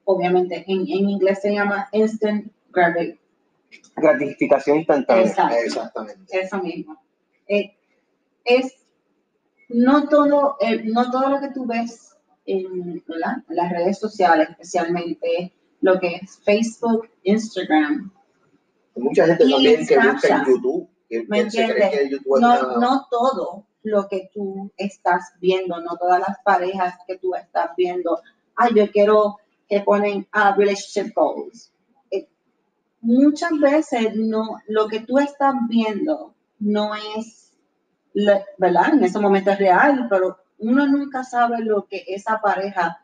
obviamente, 0.04 0.64
en, 0.66 0.80
en 0.80 1.10
inglés 1.10 1.40
se 1.42 1.52
llama 1.52 1.88
instant 1.92 2.50
gratification. 2.70 3.20
Gratificación 3.96 4.78
instantánea. 4.78 5.24
Exacto. 5.26 5.56
Exactamente. 5.64 6.40
Eso 6.40 6.62
mismo. 6.62 7.02
Eh, 7.46 7.76
es 8.44 8.76
no 9.68 10.08
todo, 10.08 10.56
eh, 10.60 10.82
no 10.84 11.10
todo 11.10 11.28
lo 11.30 11.40
que 11.40 11.50
tú 11.54 11.66
ves 11.66 12.16
en 12.46 13.02
las 13.06 13.70
redes 13.70 13.98
sociales, 13.98 14.48
especialmente 14.50 15.52
lo 15.80 15.98
que 15.98 16.16
es 16.16 16.38
Facebook, 16.44 17.08
Instagram. 17.22 18.12
Mucha 18.96 19.26
gente 19.26 19.44
Y 19.44 19.50
también 19.50 19.86
que 19.86 19.98
busca 19.98 20.36
en. 20.36 20.44
YouTube, 20.46 20.88
que, 21.08 21.24
¿Me 21.28 21.44
que 21.44 21.50
se 21.50 21.64
cree 21.64 21.84
entiendes? 21.84 21.90
que 21.90 22.08
YouTube 22.10 22.36
es 22.36 22.40
No, 22.40 22.76
no 22.78 23.06
todo 23.10 23.66
lo 23.82 24.08
que 24.08 24.30
tú 24.32 24.70
estás 24.76 25.32
viendo, 25.40 25.80
no 25.80 25.96
todas 25.96 26.20
las 26.20 26.38
parejas 26.44 26.96
que 27.06 27.18
tú 27.18 27.34
estás 27.34 27.70
viendo. 27.76 28.20
Ah, 28.56 28.68
yo 28.74 28.90
quiero 28.90 29.38
que 29.68 29.80
ponen 29.80 30.26
a 30.32 30.54
relationship 30.54 31.14
goals. 31.14 31.72
Eh, 32.10 32.28
muchas 33.00 33.52
veces 33.58 34.14
no, 34.16 34.58
lo 34.66 34.88
que 34.88 35.00
tú 35.00 35.18
estás 35.18 35.54
viendo 35.68 36.34
no 36.58 36.94
es, 37.16 37.56
¿verdad? 38.58 38.94
En 38.94 39.04
ese 39.04 39.18
momento 39.18 39.52
es 39.52 39.58
real, 39.58 40.06
pero 40.10 40.36
uno 40.58 40.86
nunca 40.86 41.24
sabe 41.24 41.64
lo 41.64 41.86
que 41.86 42.04
esa 42.08 42.40
pareja 42.40 43.02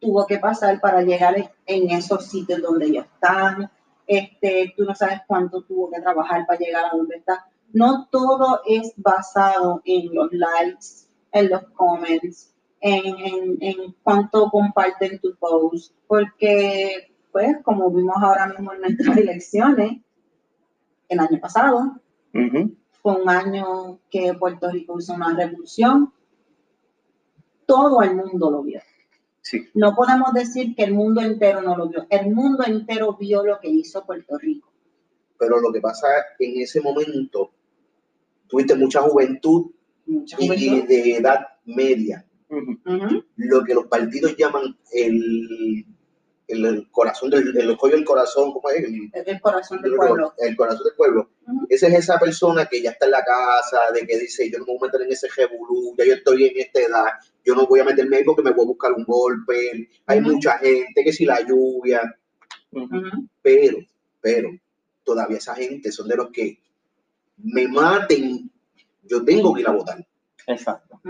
tuvo 0.00 0.26
que 0.26 0.38
pasar 0.38 0.80
para 0.80 1.02
llegar 1.02 1.52
en, 1.66 1.90
esos 1.90 2.26
sitios 2.26 2.62
donde 2.62 2.86
ellos 2.86 3.06
están. 3.06 3.70
Este, 4.06 4.72
tú 4.76 4.84
no 4.84 4.94
sabes 4.94 5.20
cuánto 5.26 5.62
tuvo 5.62 5.90
que 5.90 6.00
trabajar 6.00 6.46
para 6.46 6.58
llegar 6.58 6.84
a 6.86 6.96
donde 6.96 7.16
está. 7.16 7.46
No 7.72 8.08
todo 8.10 8.60
es 8.66 8.92
basado 8.96 9.82
en 9.84 10.14
los 10.14 10.32
likes, 10.32 10.86
en 11.32 11.50
los 11.50 11.62
comments, 11.74 12.54
en, 12.80 13.04
en, 13.18 13.58
en 13.60 13.94
cuánto 14.02 14.48
comparten 14.50 15.18
tu 15.20 15.34
post, 15.36 15.92
porque, 16.06 17.12
pues, 17.32 17.56
como 17.62 17.90
vimos 17.90 18.16
ahora 18.20 18.46
mismo 18.46 18.72
en 18.72 18.80
nuestras 18.80 19.16
elecciones, 19.18 20.00
el 21.08 21.20
año 21.20 21.40
pasado, 21.40 22.00
Ujú. 22.34 22.76
fue 23.02 23.22
un 23.22 23.28
año 23.28 23.98
que 24.10 24.34
Puerto 24.34 24.70
Rico 24.70 24.98
hizo 24.98 25.14
una 25.14 25.34
revolución. 25.34 26.12
Todo 27.66 28.02
el 28.02 28.14
mundo 28.14 28.50
lo 28.50 28.62
vio. 28.62 28.80
Sí. 29.50 29.66
No 29.74 29.94
podemos 29.94 30.34
decir 30.34 30.74
que 30.76 30.84
el 30.84 30.92
mundo 30.92 31.22
entero 31.22 31.62
no 31.62 31.74
lo 31.74 31.88
vio. 31.88 32.06
El 32.10 32.34
mundo 32.34 32.64
entero 32.66 33.16
vio 33.18 33.42
lo 33.44 33.58
que 33.60 33.68
hizo 33.70 34.04
Puerto 34.04 34.36
Rico. 34.36 34.70
Pero 35.38 35.58
lo 35.60 35.72
que 35.72 35.80
pasa 35.80 36.06
en 36.38 36.60
ese 36.60 36.80
momento, 36.82 37.50
tuviste 38.46 38.74
mucha 38.74 39.00
juventud 39.00 39.70
Mucha 40.04 40.36
y 40.40 40.46
juventud. 40.48 40.88
de 40.88 41.16
edad 41.16 41.46
media, 41.64 42.26
Ujú. 42.50 42.72
Ujú. 42.84 43.24
lo 43.36 43.64
que 43.64 43.74
los 43.74 43.86
partidos 43.86 44.34
llaman 44.36 44.76
el, 44.92 45.84
el, 46.48 46.64
el 46.64 46.90
corazón 46.90 47.30
del 47.30 47.56
el 47.56 47.70
ojo 47.70 47.88
del 47.88 48.04
corazón, 48.04 48.52
¿cómo 48.52 48.68
es? 48.70 48.84
El, 48.84 49.10
el 49.26 49.40
corazón 49.40 49.80
del 49.82 49.94
pueblo. 49.94 50.34
el 50.38 50.56
corazón 50.56 50.82
del 50.84 50.94
pueblo. 50.96 51.30
Ujú. 51.46 51.66
Esa 51.70 51.86
es 51.88 51.94
esa 51.94 52.18
persona 52.18 52.66
que 52.66 52.82
ya 52.82 52.90
está 52.90 53.06
en 53.06 53.12
la 53.12 53.22
casa, 53.24 53.78
de 53.94 54.06
que 54.06 54.18
dice, 54.18 54.50
yo 54.50 54.58
no 54.58 54.64
me 54.66 54.72
voy 54.78 54.88
a 54.88 54.92
meter 54.92 55.02
en 55.06 55.12
ese 55.12 55.28
revolú, 55.36 55.94
ya 55.96 56.04
yo 56.06 56.14
estoy 56.14 56.46
en 56.46 56.58
esta 56.58 56.80
edad, 56.80 57.06
yo 57.48 57.54
no 57.54 57.66
voy 57.66 57.80
a 57.80 57.84
meterme 57.84 58.18
ahí 58.18 58.24
porque 58.24 58.42
me 58.42 58.50
voy 58.50 58.64
a 58.64 58.68
buscar 58.68 58.92
un 58.92 59.04
golpe, 59.04 59.88
hay 60.06 60.20
mucha 60.20 60.58
gente, 60.58 61.02
que 61.02 61.12
si 61.14 61.24
la 61.24 61.40
lluvia, 61.40 62.02
pero, 63.40 63.78
pero, 64.20 64.50
todavía 65.02 65.38
esa 65.38 65.54
gente 65.54 65.90
son 65.90 66.08
de 66.08 66.16
los 66.16 66.30
que 66.30 66.58
me 67.38 67.66
maten, 67.68 68.50
yo 69.04 69.24
tengo 69.24 69.54
que 69.54 69.62
ir 69.62 69.68
a 69.68 69.72
votar. 69.72 70.06
Exacto. 70.46 71.00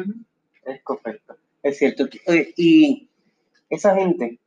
Es 0.64 0.80
correcto. 0.85 1.35
Es 1.61 1.78
cierto. 1.78 2.07
Y 2.57 3.09
esa 3.68 3.97
gente, 3.97 4.38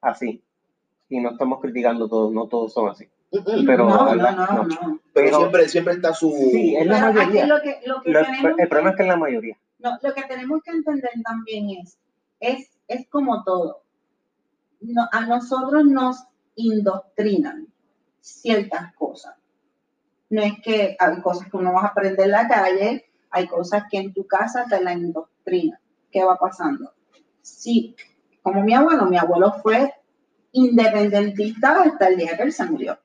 así, 0.00 0.42
y 1.10 1.20
no 1.20 1.32
estamos 1.32 1.60
criticando 1.60 2.08
todos, 2.08 2.32
no 2.32 2.48
todos 2.48 2.72
son 2.72 2.88
así. 2.88 3.06
Pero, 3.66 3.86
no, 3.86 4.06
¿verdad? 4.06 4.34
no, 4.34 4.46
no, 4.46 4.56
No. 4.56 4.64
no. 4.64 5.00
Pero, 5.12 5.26
Pero- 5.26 5.38
siempre, 5.40 5.68
siempre 5.68 5.94
está 5.94 6.14
su... 6.14 6.30
Sí, 6.30 6.74
es 6.76 6.86
la 6.86 7.12
mayoría. 7.12 7.46
lo 7.46 7.60
que, 7.60 7.80
lo 7.84 8.00
que 8.00 8.10
Lo- 8.12 8.22
tenemos 8.24 8.58
el 8.58 8.68
problema 8.68 8.90
es 8.90 8.94
que- 8.94 8.96
que 8.96 9.02
es 9.02 9.08
la 9.08 9.16
mayoría. 9.16 9.58
No, 9.78 9.98
lo 10.02 10.14
que 10.14 10.22
tenemos 10.22 10.62
que 10.62 10.72
entender 10.72 11.10
también 11.24 11.70
es, 11.70 11.98
es, 12.40 12.78
es 12.88 13.08
como 13.08 13.44
todo. 13.44 13.82
No, 14.80 15.08
a 15.12 15.20
nosotros 15.26 15.84
nos 15.84 16.24
indoctrinan 16.56 17.68
ciertas 18.20 18.94
cosas. 18.94 19.36
No 20.30 20.42
es 20.42 20.54
que 20.62 20.96
hay 20.98 21.20
cosas 21.22 21.48
que 21.48 21.56
uno 21.56 21.72
va 21.72 21.82
a 21.82 21.86
aprender 21.88 22.26
en 22.26 22.32
la 22.32 22.48
calle, 22.48 23.06
hay 23.30 23.46
cosas 23.46 23.84
que 23.90 23.98
en 23.98 24.12
tu 24.12 24.26
casa 24.26 24.66
te 24.68 24.82
la 24.82 24.92
indoctrinan. 24.92 25.78
¿Qué 26.10 26.24
va 26.24 26.36
pasando? 26.36 26.92
Sí, 27.40 27.94
como 28.42 28.62
mi 28.62 28.74
abuelo, 28.74 29.06
mi 29.06 29.16
abuelo 29.16 29.54
fue 29.62 29.94
independentista 30.52 31.82
hasta 31.82 32.08
el 32.08 32.16
día 32.16 32.36
que 32.36 32.44
él 32.44 32.52
se 32.52 32.64
murió. 32.64 32.98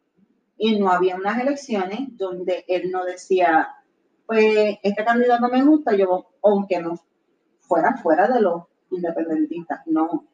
Y 0.58 0.80
no 0.80 0.90
había 0.90 1.16
unas 1.16 1.40
elecciones 1.40 2.00
donde 2.18 2.66
él 2.68 2.92
no 2.92 3.04
decía, 3.04 3.70
pues 4.26 4.78
este 4.82 5.04
candidato 5.04 5.48
me 5.50 5.64
gusta, 5.64 5.96
yo, 5.96 6.28
aunque 6.44 6.80
no 6.82 7.00
fuera 7.62 7.98
fuera 7.98 8.28
de 8.28 8.42
los 8.42 8.64
independentistas, 8.92 9.82
no. 9.88 10.26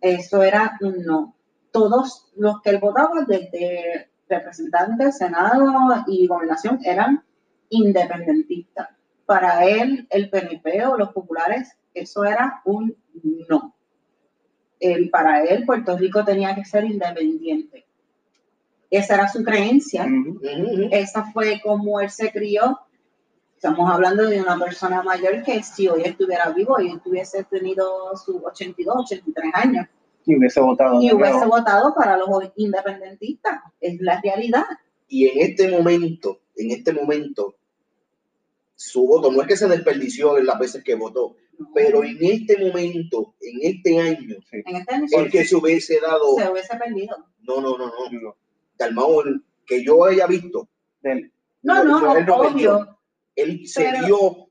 Eso 0.00 0.42
era 0.42 0.78
un 0.80 1.04
no. 1.04 1.34
Todos 1.70 2.32
los 2.36 2.60
que 2.62 2.70
él 2.70 2.78
votaba, 2.78 3.24
desde 3.26 4.10
representantes, 4.28 5.18
senado 5.18 6.04
y 6.06 6.26
gobernación, 6.26 6.78
eran 6.84 7.24
independentistas. 7.70 8.88
Para 9.26 9.64
él, 9.64 10.06
el 10.10 10.30
PNP 10.30 10.86
o 10.86 10.96
los 10.96 11.12
populares, 11.12 11.76
eso 11.92 12.24
era 12.24 12.62
un 12.64 12.96
no. 13.48 13.74
Para 15.10 15.42
él, 15.42 15.66
Puerto 15.66 15.96
Rico 15.98 16.24
tenía 16.24 16.54
que 16.54 16.64
ser 16.64 16.84
independiente. 16.84 17.86
Esa 18.90 19.14
era 19.16 19.28
su 19.28 19.42
creencia 19.42 20.06
esa 20.90 21.24
fue 21.32 21.60
como 21.62 22.00
él 22.00 22.10
se 22.10 22.30
crió. 22.30 22.78
Estamos 23.58 23.90
hablando 23.90 24.22
de 24.28 24.40
una 24.40 24.56
persona 24.56 25.02
mayor 25.02 25.42
que 25.42 25.64
si 25.64 25.88
hoy 25.88 26.02
estuviera 26.04 26.48
vivo 26.50 26.80
y 26.80 26.96
tuviese 27.00 27.42
tenido 27.42 28.16
sus 28.16 28.36
82, 28.44 28.94
83 29.04 29.50
años 29.52 29.86
Y 30.24 30.36
hubiese 30.36 30.60
votado. 30.60 31.02
y 31.02 31.12
hubiese 31.12 31.32
nuevo. 31.38 31.50
votado 31.56 31.92
para 31.92 32.16
los 32.16 32.28
independentistas. 32.54 33.60
Es 33.80 34.00
la 34.00 34.20
realidad. 34.20 34.62
Y 35.08 35.26
en 35.26 35.50
este 35.50 35.68
momento, 35.76 36.38
en 36.54 36.70
este 36.70 36.92
momento, 36.92 37.56
su 38.76 39.04
voto 39.08 39.32
no 39.32 39.42
es 39.42 39.48
que 39.48 39.56
se 39.56 39.66
desperdició 39.66 40.38
en 40.38 40.46
las 40.46 40.56
veces 40.60 40.84
que 40.84 40.94
votó, 40.94 41.34
pero 41.74 42.04
en 42.04 42.16
este 42.20 42.64
momento, 42.64 43.34
en 43.40 43.58
este 43.74 43.98
año, 43.98 44.36
Sí. 44.48 44.62
en 44.66 44.76
este 44.76 44.94
año 44.94 45.06
el 45.10 45.30
que 45.32 45.44
se 45.44 45.56
hubiese 45.56 45.98
dado, 46.00 46.36
se 46.36 46.48
hubiese 46.48 46.76
perdido. 46.76 47.16
no, 47.42 47.60
no, 47.60 47.76
no, 47.76 47.86
no, 47.88 47.94
No. 48.92 49.40
Que 49.66 49.84
yo 49.84 50.04
haya 50.04 50.26
visto, 50.28 50.68
Del- 51.02 51.32
No, 51.62 51.82
No, 51.82 51.84
no, 51.84 52.00
no, 52.00 52.16
él 52.16 52.24
no 52.26 52.36
obvio. 52.36 52.97
Él 53.42 53.66
se 53.68 53.84
Pero- 53.84 54.06
dio 54.06 54.44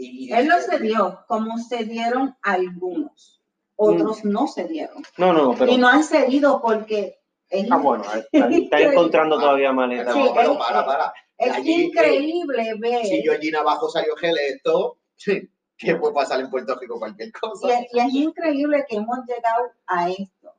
y 0.00 0.32
Él 0.32 0.46
no 0.46 0.60
se 0.60 0.78
dio 0.78 1.24
como 1.26 1.58
se 1.58 1.84
dieron 1.84 2.36
algunos. 2.42 3.42
Otros 3.74 4.24
no 4.24 4.46
se 4.46 4.64
dieron. 4.68 5.02
No, 5.16 5.32
no, 5.32 5.54
pero. 5.58 5.72
Y 5.72 5.76
no 5.76 5.88
han 5.88 6.04
cedido 6.04 6.60
porque 6.62 7.18
es, 7.48 7.68
Ah, 7.70 7.78
bueno, 7.78 8.04
está 8.32 8.80
encontrando 8.80 9.38
todavía 9.40 9.72
maleta. 9.72 10.12
No, 10.14 10.24
Sí, 10.26 10.30
pero 10.36 10.52
él- 10.52 10.58
para, 10.58 10.86
para. 10.86 11.12
es 11.36 11.52
allí, 11.52 11.84
increíble 11.86 12.74
ver. 12.78 13.04
Si 13.06 13.22
Georgina 13.22 13.60
Abajo 13.60 13.88
salió 13.88 14.14
electo, 14.22 14.98
¿qué 15.76 15.96
puede 15.96 16.14
pasar 16.14 16.40
en 16.40 16.50
Puerto 16.50 16.76
Rico? 16.78 16.98
Cualquier 17.00 17.32
cosa. 17.32 17.66
Y, 17.68 17.70
es- 17.72 17.94
y 17.94 17.98
es 17.98 18.14
increíble 18.14 18.84
que 18.88 18.96
hemos 18.96 19.18
llegado 19.26 19.72
a 19.86 20.10
esto, 20.10 20.52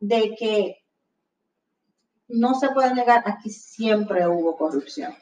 de 0.00 0.34
que 0.36 0.84
no 2.28 2.54
se 2.54 2.70
puede 2.70 2.94
negar, 2.94 3.22
aquí 3.26 3.50
siempre 3.50 4.26
hubo 4.28 4.56
corrupción, 4.56 5.14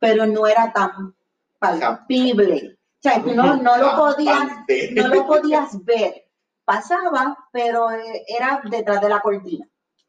pero 0.00 0.26
no 0.26 0.46
era 0.48 0.72
tan 0.72 1.14
palpable. 1.60 2.76
O 2.98 3.02
sea, 3.02 3.22
tú 3.22 3.32
no, 3.34 3.56
no 3.56 3.76
lo 3.76 3.96
podías, 3.96 4.48
no 4.92 5.08
lo 5.08 5.26
podías 5.26 5.84
ver. 5.84 6.26
Pasaba, 6.64 7.36
pero 7.52 7.90
eh, 7.92 8.24
era 8.26 8.60
detrás 8.68 9.00
de 9.00 9.08
la 9.08 9.20
cortina. 9.20 9.66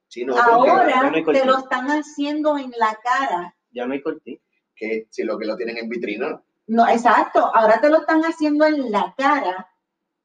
Sí, 0.08 0.26
no, 0.26 0.36
Ahora 0.38 1.10
no 1.10 1.32
te 1.32 1.46
lo 1.46 1.60
están 1.60 1.88
haciendo 1.88 2.58
en 2.58 2.72
la 2.78 2.98
cara. 3.04 3.56
Ya 3.72 3.86
no 3.86 3.94
hay 3.94 4.02
cortina. 4.02 4.40
que 4.76 5.08
si 5.10 5.24
lo 5.24 5.38
que 5.38 5.46
lo 5.46 5.56
tienen 5.56 5.78
en 5.78 5.90
vitrina. 5.90 6.42
No, 6.68 6.88
exacto. 6.88 7.50
Ahora 7.54 7.80
te 7.80 7.90
lo 7.90 8.00
están 8.00 8.22
haciendo 8.24 8.66
en 8.66 8.92
la 8.92 9.14
cara 9.18 9.70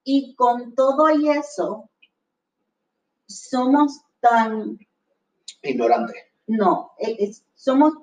y 0.03 0.35
con 0.35 0.75
todo 0.75 1.11
y 1.11 1.29
eso 1.29 1.89
somos 3.27 4.01
tan 4.21 4.79
Ignorante. 5.63 6.15
No, 6.47 6.93
e- 6.99 7.17
es- 7.19 7.45
somos 7.55 7.95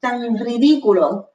tan 0.00 0.38
ridículos 0.38 1.26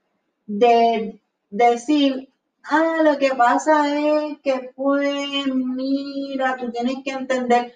de 0.46 1.22
decir, 1.50 2.30
ah, 2.64 3.02
lo 3.04 3.18
que 3.18 3.32
pasa 3.36 3.98
es 4.00 4.40
que 4.40 4.72
pues, 4.76 5.48
mira, 5.48 6.58
tú 6.58 6.72
tienes 6.72 6.98
que 7.04 7.12
entender, 7.12 7.74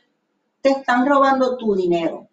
te 0.61 0.69
están 0.69 1.05
robando 1.07 1.57
tu 1.57 1.75
dinero. 1.75 2.27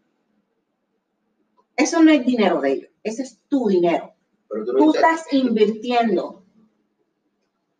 Eso 1.76 2.02
no 2.02 2.12
es 2.12 2.24
dinero 2.24 2.60
de 2.60 2.72
ellos, 2.72 2.90
ese 3.02 3.22
es 3.22 3.40
tu 3.48 3.68
dinero. 3.68 4.12
Pero 4.48 4.64
tú 4.64 4.94
estás 4.94 5.32
invirtiendo. 5.32 6.42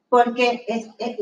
Porque 0.08 0.64
es, 0.68 0.88
es, 0.98 1.16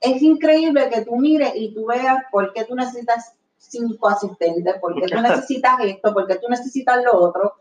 es 0.00 0.22
increíble 0.22 0.88
que 0.88 1.04
tú 1.04 1.16
mires 1.16 1.52
y 1.54 1.74
tú 1.74 1.86
veas 1.86 2.24
por 2.30 2.52
qué 2.52 2.64
tú 2.64 2.74
necesitas 2.74 3.34
cinco 3.60 4.08
asistentes, 4.08 4.74
por 4.80 4.94
qué 4.94 5.06
tú 5.06 5.20
necesitas 5.22 5.80
esto, 5.84 6.12
por 6.12 6.26
qué 6.26 6.36
tú 6.36 6.48
necesitas 6.48 7.04
lo 7.04 7.18
otro. 7.18 7.54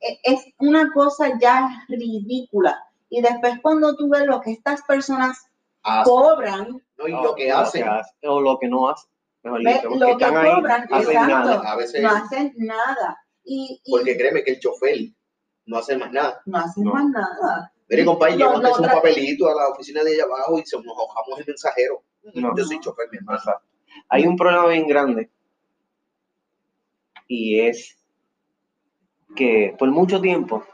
E- 0.00 0.18
Es 0.22 0.44
una 0.58 0.90
cosa 0.92 1.38
ya 1.40 1.68
ridícula. 1.88 2.82
Y 3.08 3.20
después 3.22 3.54
cuando 3.62 3.96
tú 3.96 4.08
ves 4.08 4.24
lo 4.26 4.40
que 4.40 4.52
estas 4.52 4.82
personas 4.82 5.38
hacen, 5.82 6.04
cobran, 6.04 6.82
¿no? 6.96 7.08
Y 7.08 7.12
No, 7.12 7.22
lo 7.24 7.34
que 7.34 7.50
hacen, 7.50 7.88
hace, 7.88 8.12
o 8.26 8.40
lo 8.40 8.58
que 8.58 8.68
no 8.68 8.88
hace. 8.88 9.08
Mejor 9.42 9.60
dicho, 9.60 9.88
lo 9.90 10.06
que 10.06 10.12
están 10.12 10.36
ahí, 10.36 10.54
cobran, 10.54 10.82
hacen 10.90 11.10
exacto. 11.10 11.28
nada. 11.28 11.72
a 11.72 11.76
veces, 11.76 12.02
no 12.02 12.10
hacen 12.10 12.52
nada. 12.58 13.18
Y, 13.44 13.80
y 13.84 13.90
porque 13.90 14.16
créeme 14.16 14.44
que 14.44 14.52
el 14.52 14.60
chofer 14.60 14.98
no 15.66 15.78
hace 15.78 15.96
más 15.96 16.12
nada. 16.12 16.40
no 16.46 16.58
hacen 16.58 16.84
No. 16.84 16.92
más 16.92 17.04
nada. 17.06 17.72
Mire, 17.88 18.04
compadre, 18.04 18.36
llévate 18.36 18.80
un 18.80 18.86
papelito 18.88 19.48
a 19.48 19.54
la 19.54 19.68
oficina 19.68 20.04
de 20.04 20.12
allá 20.14 20.24
abajo 20.24 20.58
y 20.58 20.64
se 20.66 20.76
nos 20.76 20.86
ahojamos 20.96 21.40
el 21.40 21.46
mensajero. 21.46 22.04
No. 22.34 22.54
Yo 22.56 22.64
soy 22.64 22.78
chofer, 22.80 23.08
mi 23.10 23.18
hermano. 23.18 23.40
Hay 24.10 24.26
un 24.26 24.36
problema 24.36 24.66
bien 24.68 24.86
grande 24.86 25.30
y 27.26 27.60
es 27.60 27.96
que 29.36 29.74
por 29.78 29.90
mucho 29.90 30.20
tiempo 30.20 30.64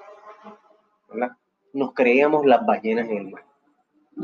¿verdad? 1.09 1.37
nos 1.73 1.93
creíamos 1.93 2.47
las 2.47 2.65
ballenas 2.65 3.09
en 3.09 3.17
el 3.19 3.31
mar, 3.31 3.45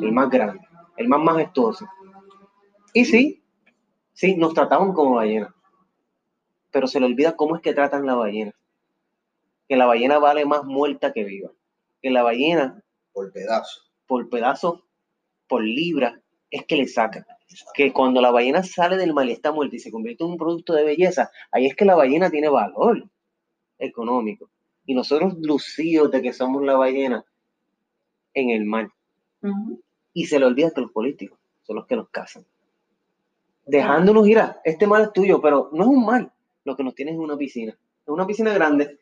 el 0.00 0.12
más 0.12 0.30
grande, 0.30 0.60
el 0.96 1.08
más 1.08 1.20
majestuoso. 1.20 1.86
Y 2.94 3.04
sí, 3.04 3.42
sí, 4.12 4.36
nos 4.36 4.54
trataban 4.54 4.92
como 4.92 5.16
ballenas, 5.16 5.52
pero 6.70 6.86
se 6.86 7.00
le 7.00 7.06
olvida 7.06 7.36
cómo 7.36 7.56
es 7.56 7.62
que 7.62 7.74
tratan 7.74 8.06
la 8.06 8.14
ballena. 8.14 8.52
Que 9.68 9.76
la 9.76 9.86
ballena 9.86 10.18
vale 10.18 10.44
más 10.44 10.64
muerta 10.64 11.12
que 11.12 11.24
viva. 11.24 11.50
Que 12.00 12.10
la 12.10 12.22
ballena 12.22 12.82
Por 13.12 13.32
pedazo. 13.32 13.80
por 14.06 14.28
pedazo, 14.28 14.84
por 15.48 15.62
libra, 15.62 16.20
es 16.50 16.66
que 16.66 16.76
le 16.76 16.86
sacan. 16.86 17.24
Que 17.74 17.92
cuando 17.92 18.20
la 18.20 18.30
ballena 18.30 18.62
sale 18.62 18.96
del 18.96 19.14
mar 19.14 19.26
y 19.26 19.32
está 19.32 19.52
muerta 19.52 19.76
y 19.76 19.78
se 19.78 19.90
convierte 19.90 20.24
en 20.24 20.30
un 20.30 20.36
producto 20.38 20.72
de 20.72 20.84
belleza, 20.84 21.30
ahí 21.50 21.66
es 21.66 21.74
que 21.74 21.84
la 21.84 21.94
ballena 21.94 22.30
tiene 22.30 22.48
valor 22.48 23.04
económico. 23.78 24.50
Y 24.86 24.94
nosotros 24.94 25.34
lucidos 25.40 26.10
de 26.10 26.22
que 26.22 26.32
somos 26.32 26.62
la 26.62 26.74
ballena 26.74 27.24
en 28.34 28.50
el 28.50 28.64
mar. 28.64 28.88
Ujú. 29.42 29.80
Y 30.12 30.26
se 30.26 30.38
le 30.38 30.46
olvida 30.46 30.70
que 30.70 30.80
los 30.80 30.90
políticos 30.90 31.38
son 31.62 31.76
los 31.76 31.86
que 31.86 31.96
nos 31.96 32.08
casan. 32.10 32.44
Dejándonos 33.66 34.26
ir 34.26 34.38
a, 34.38 34.60
este 34.64 34.86
mar 34.86 35.02
es 35.02 35.12
tuyo, 35.12 35.40
pero 35.40 35.70
no 35.72 35.84
es 35.84 35.88
un 35.88 36.04
mar. 36.04 36.32
Lo 36.64 36.76
que 36.76 36.84
nos 36.84 36.94
tiene 36.94 37.12
es 37.12 37.18
una 37.18 37.36
piscina. 37.36 37.72
Es 37.72 38.08
una 38.08 38.26
piscina 38.26 38.52
grande. 38.52 38.98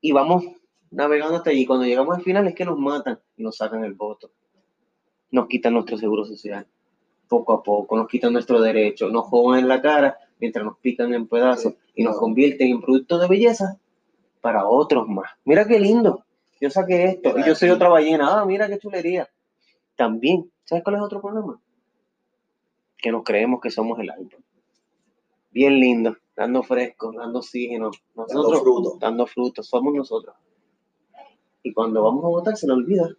Y 0.00 0.12
vamos 0.12 0.44
navegando 0.90 1.36
hasta 1.36 1.50
allí. 1.50 1.66
Cuando 1.66 1.86
llegamos 1.86 2.16
al 2.16 2.22
final 2.22 2.46
es 2.46 2.54
que 2.54 2.64
nos 2.64 2.78
matan 2.78 3.20
y 3.36 3.42
nos 3.42 3.56
sacan 3.56 3.84
el 3.84 3.94
voto. 3.94 4.30
Nos 5.30 5.46
quitan 5.46 5.74
nuestro 5.74 5.96
seguro 5.96 6.24
social. 6.24 6.66
Poco 7.28 7.52
a 7.52 7.62
poco, 7.62 7.96
nos 7.96 8.08
quitan 8.08 8.32
nuestro 8.32 8.60
derecho, 8.60 9.08
nos 9.08 9.26
jodan 9.26 9.60
en 9.60 9.68
la 9.68 9.80
cara 9.80 10.18
mientras 10.40 10.64
nos 10.64 10.78
pican 10.78 11.12
en 11.14 11.26
pedazos 11.26 11.74
y 11.94 12.02
nos 12.02 12.18
convierten 12.18 12.68
en 12.68 12.80
productos 12.80 13.20
de 13.20 13.28
belleza 13.28 13.78
para 14.40 14.66
otros 14.66 15.08
más. 15.08 15.30
Mira 15.44 15.66
qué 15.66 15.78
lindo. 15.78 16.24
Yo 16.60 16.70
saqué 16.70 17.04
esto 17.04 17.38
y 17.38 17.44
yo 17.44 17.54
soy 17.54 17.70
otra 17.70 17.88
ballena. 17.88 18.40
Ah, 18.40 18.44
mira 18.44 18.68
qué 18.68 18.78
chulería. 18.78 19.28
También, 19.96 20.50
¿sabes 20.64 20.84
cuál 20.84 20.96
es 20.96 21.02
otro 21.02 21.20
problema? 21.20 21.60
Que 22.98 23.12
nos 23.12 23.24
creemos 23.24 23.60
que 23.60 23.70
somos 23.70 23.98
el 23.98 24.10
árbol. 24.10 24.36
Bien 25.50 25.78
lindo, 25.80 26.16
dando 26.36 26.62
fresco, 26.62 27.12
dando 27.12 27.40
oxígeno. 27.40 27.90
Nosotros, 28.14 28.60
fruto. 28.60 28.98
Dando 29.00 29.26
frutos, 29.26 29.66
somos 29.66 29.94
nosotros. 29.94 30.36
Y 31.62 31.72
cuando 31.72 32.02
vamos 32.02 32.24
a 32.24 32.28
votar 32.28 32.56
se 32.56 32.66
nos 32.66 32.78
olvida 32.78 33.10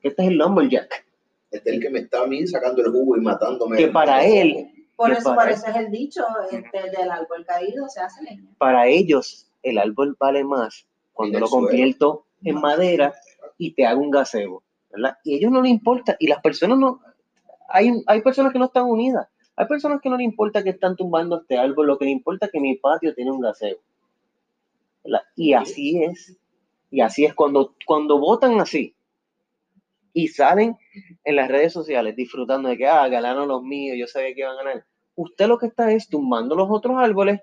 que 0.00 0.08
este 0.08 0.22
es 0.22 0.28
el 0.28 0.38
lumberjack. 0.38 1.06
Este 1.50 1.70
es 1.70 1.76
el 1.76 1.82
que 1.82 1.90
me 1.90 2.00
está 2.00 2.22
a 2.22 2.26
mí 2.26 2.46
sacando 2.46 2.82
el 2.82 2.90
jugo 2.90 3.16
y 3.16 3.20
matándome. 3.20 3.76
Que 3.76 3.88
para 3.88 4.24
él, 4.24 4.68
Por 4.96 5.12
eso, 5.12 5.34
para- 5.34 5.50
por 5.50 5.50
eso 5.50 5.66
es 5.66 5.76
el 5.76 5.90
dicho, 5.90 6.24
este, 6.50 6.90
del 6.90 7.10
árbol 7.10 7.44
caído 7.46 7.88
se 7.88 8.00
hace 8.00 8.22
leña. 8.24 8.48
para 8.58 8.86
ellos, 8.88 9.46
el 9.62 9.78
árbol 9.78 10.16
vale 10.18 10.42
más 10.44 10.86
cuando 11.12 11.38
lo 11.40 11.46
suelo. 11.46 11.66
convierto 11.68 12.24
en 12.42 12.60
madera 12.60 13.14
y 13.58 13.72
te 13.72 13.84
hago 13.86 14.00
un 14.00 14.10
gazebo, 14.10 14.62
¿verdad? 14.90 15.18
Y 15.24 15.34
a 15.34 15.36
ellos 15.36 15.52
no 15.52 15.60
les 15.62 15.70
importa, 15.72 16.16
y 16.18 16.26
las 16.28 16.40
personas 16.40 16.78
no, 16.78 17.00
hay, 17.68 18.02
hay 18.06 18.20
personas 18.22 18.52
que 18.52 18.58
no 18.58 18.66
están 18.66 18.84
unidas, 18.84 19.28
hay 19.56 19.66
personas 19.66 20.00
que 20.00 20.08
no 20.10 20.16
les 20.16 20.24
importa 20.24 20.62
que 20.62 20.70
están 20.70 20.96
tumbando 20.96 21.40
este 21.40 21.58
árbol, 21.58 21.86
lo 21.86 21.98
que 21.98 22.04
les 22.06 22.12
importa 22.12 22.46
es 22.46 22.52
que 22.52 22.60
mi 22.60 22.76
patio 22.76 23.14
tiene 23.14 23.30
un 23.30 23.40
gazebo, 23.40 23.80
¿verdad? 25.04 25.22
Y 25.36 25.52
así 25.52 26.02
es, 26.02 26.36
y 26.90 27.00
así 27.00 27.24
es 27.24 27.34
cuando, 27.34 27.74
cuando 27.86 28.18
votan 28.18 28.60
así 28.60 28.94
y 30.18 30.28
salen 30.28 30.78
en 31.24 31.36
las 31.36 31.46
redes 31.48 31.74
sociales 31.74 32.16
disfrutando 32.16 32.70
de 32.70 32.78
que, 32.78 32.86
ah, 32.86 33.06
ganaron 33.08 33.46
los 33.48 33.62
míos, 33.62 33.98
yo 34.00 34.06
sabía 34.06 34.32
que 34.34 34.40
iban 34.40 34.54
a 34.58 34.62
ganar. 34.64 34.84
Usted 35.14 35.46
lo 35.46 35.58
que 35.58 35.66
está 35.66 35.92
es 35.92 36.08
tumbando 36.08 36.54
los 36.54 36.68
otros 36.70 36.96
árboles 36.96 37.42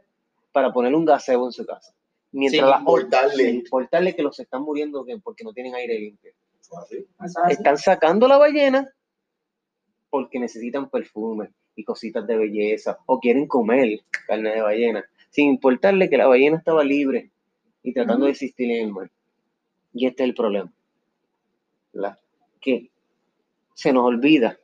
para 0.51 0.73
poner 0.73 0.95
un 0.95 1.05
gazebo 1.05 1.45
en 1.45 1.51
su 1.51 1.67
casa. 1.67 1.93
Mientras 2.31 2.61
Sin 2.61 2.69
las 2.71 2.79
importarle. 2.79 3.43
sin 3.45 3.55
importarle 3.57 4.15
que 4.15 4.23
los 4.23 4.39
están 4.39 4.63
muriendo 4.63 5.05
que- 5.05 5.19
porque 5.19 5.43
no 5.43 5.53
tienen 5.53 5.75
aire 5.75 5.99
limpio. 5.99 6.31
Así. 6.75 7.05
Están 7.51 7.77
sacando 7.77 8.27
la 8.27 8.39
ballena 8.39 8.91
porque 10.09 10.39
necesitan 10.39 10.89
perfume 10.89 11.49
y 11.75 11.83
cositas 11.83 12.25
de 12.25 12.37
belleza 12.37 12.97
o 13.05 13.19
quieren 13.19 13.45
comer 13.47 13.99
carne 14.25 14.49
de 14.55 14.61
ballena, 14.63 15.05
sin 15.29 15.49
importarle 15.49 16.09
que 16.09 16.17
la 16.17 16.25
ballena 16.25 16.57
estaba 16.57 16.83
libre 16.83 17.29
y 17.83 17.93
tratando 17.93 18.25
de 18.25 18.31
existir 18.31 18.71
en 18.71 18.85
el 18.87 18.91
mar. 18.93 19.11
Y 19.93 20.07
este 20.07 20.23
es 20.23 20.29
el 20.29 20.35
problema. 20.35 20.71
¿verdad? 21.93 22.17
Que 22.63 22.89
se 23.73 23.91
nos 23.91 24.05
olvida 24.05 24.57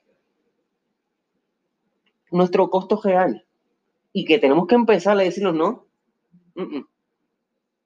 nuestro 2.31 2.69
costo 2.69 2.99
real 3.03 3.45
y 4.13 4.23
que 4.23 4.39
tenemos 4.39 4.67
que 4.67 4.75
empezar 4.75 5.17
a 5.17 5.21
decirnos 5.21 5.53
no, 5.53 5.85
mm, 6.55 6.77
mm, 6.77 6.87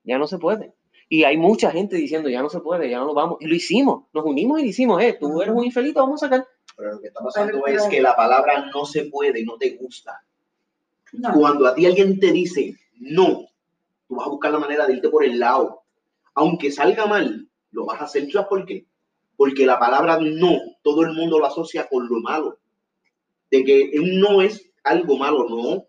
ya 0.04 0.17
no 0.17 0.28
se 0.28 0.38
puede. 0.38 0.73
Y 1.10 1.23
hay 1.23 1.38
mucha 1.38 1.71
gente 1.71 1.95
diciendo 1.95 2.30
ya 2.30 2.41
no 2.41 2.49
se 2.49 2.60
puede, 2.60 2.89
ya 2.89 2.99
no 2.99 3.06
lo 3.06 3.13
vamos. 3.13 3.38
Y 3.39 3.47
lo 3.47 3.56
hicimos, 3.56 4.06
nos 4.13 4.23
unimos 4.26 4.60
y 4.60 4.63
lo 4.63 4.69
hicimos, 4.69 5.02
eh, 5.02 5.17
tú 5.19 5.41
eres 5.41 5.56
un 5.56 5.63
infeliz, 5.63 5.93
vamos 5.93 6.21
a 6.21 6.28
sacar. 6.28 6.47
Pero 6.78 6.93
lo 6.93 7.02
que 7.02 7.08
está 7.08 7.23
pasando 7.23 7.62
Pero- 7.63 7.78
es 7.78 7.88
que 7.88 8.02
la 8.02 8.15
palabra 8.15 8.69
no 8.73 8.86
se 8.86 9.06
puede, 9.06 9.43
no 9.43 9.58
te 9.58 9.71
gusta. 9.71 10.23
No. 11.13 11.34
Cuando 11.34 11.67
a 11.67 11.76
ti 11.76 11.86
alguien 11.86 12.19
te 12.19 12.32
dice 12.32 12.76
no, 12.99 13.45
tú 14.08 14.15
vas 14.15 14.28
a 14.28 14.30
buscar 14.30 14.52
la 14.52 14.60
manera 14.60 14.86
de 14.86 14.93
irte 14.93 15.10
por 15.10 15.23
el 15.23 15.39
lado. 15.39 15.82
Aunque 16.36 16.71
salga 16.71 17.06
mal, 17.06 17.47
lo 17.71 17.86
vas 17.86 18.02
a 18.02 18.06
hacer. 18.06 18.32
¿Sabes 18.32 18.47
por 18.47 18.65
qué? 18.65 18.86
Porque 19.44 19.66
la 19.66 19.78
palabra 19.78 20.20
no, 20.22 20.58
todo 20.84 21.02
el 21.02 21.12
mundo 21.12 21.38
lo 21.38 21.46
asocia 21.46 21.86
con 21.90 22.08
lo 22.08 22.22
malo. 22.22 22.60
De 23.52 23.66
que 23.66 23.92
un 24.00 24.22
no 24.22 24.42
es 24.42 24.72
algo 24.86 25.18
malo, 25.18 25.50
no. 25.50 25.86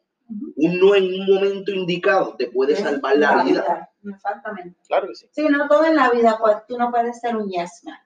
Un 0.56 0.80
no 0.80 0.96
en 0.96 1.04
un 1.04 1.24
momento 1.24 1.70
indicado 1.70 2.34
te 2.36 2.48
puede 2.48 2.72
Es 2.72 2.80
salvar 2.80 3.16
la 3.16 3.44
vida. 3.44 3.88
Exactamente. 4.04 4.76
Claro 4.88 5.06
que 5.06 5.14
sí. 5.14 5.28
Sí, 5.30 5.46
no 5.48 5.68
todo 5.68 5.84
en 5.84 5.94
la 5.94 6.10
vida, 6.10 6.36
pues 6.42 6.56
tú 6.66 6.76
no 6.76 6.90
puedes 6.90 7.20
ser 7.20 7.36
un 7.36 7.48
yes 7.48 7.84
man. 7.84 7.96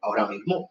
Ahora 0.00 0.28
mismo, 0.28 0.70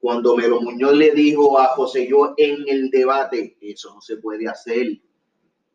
cuando 0.00 0.36
Melo 0.36 0.60
Muñoz 0.60 0.92
le 0.92 1.12
dijo 1.12 1.58
a 1.58 1.68
José 1.68 2.06
yo 2.06 2.34
en 2.36 2.68
el 2.68 2.90
debate, 2.90 3.56
eso 3.62 3.94
no 3.94 4.02
se 4.02 4.18
puede 4.18 4.46
hacer. 4.48 5.00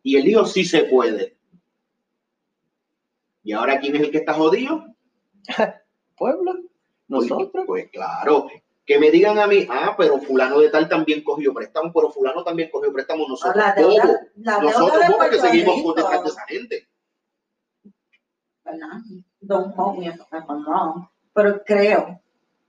Y 0.03 0.17
él 0.17 0.23
dijo, 0.23 0.45
sí 0.45 0.65
se 0.65 0.83
puede. 0.83 1.35
¿Y 3.43 3.53
ahora 3.53 3.79
quién 3.79 3.95
es 3.95 4.03
el 4.03 4.11
que 4.11 4.19
está 4.19 4.35
jodido? 4.35 4.85
Pueblo, 6.15 6.53
nosotros. 7.13 7.63
Pues, 7.65 7.89
claro. 7.91 8.47
Que 8.85 8.99
me 8.99 9.11
digan 9.11 9.39
a 9.39 9.47
mí, 9.47 9.65
ah, 9.69 9.95
pero 9.97 10.17
fulano 10.19 10.59
de 10.59 10.69
tal 10.69 10.89
también 10.89 11.23
cogió 11.23 11.53
préstamo, 11.53 11.91
pero 11.93 12.09
fulano 12.11 12.43
también 12.43 12.69
cogió 12.69 12.91
préstamo. 12.91 13.25
Nosotros, 13.27 13.55
La 13.55 13.73
¿cómo? 13.73 13.87
deuda, 13.89 14.05
la 14.35 14.51
deuda 14.59 14.61
Nosotros, 14.61 14.99
de 14.99 15.05
¿cómo? 15.05 15.17
Porque 15.17 15.29
Puerto 15.37 15.47
seguimos 15.47 15.75
Rico, 15.75 15.87
por 15.87 15.95
detrás 15.95 16.23
de 16.23 16.29
esa 16.29 16.45
gente. 16.47 16.87
¿verdad? 18.65 18.87
Don't 19.41 19.75
quote 19.75 19.99
me 19.99 20.07
if 20.07 20.15
I'm 20.31 20.65
wrong, 20.65 21.07
pero 21.33 21.63
creo, 21.65 22.19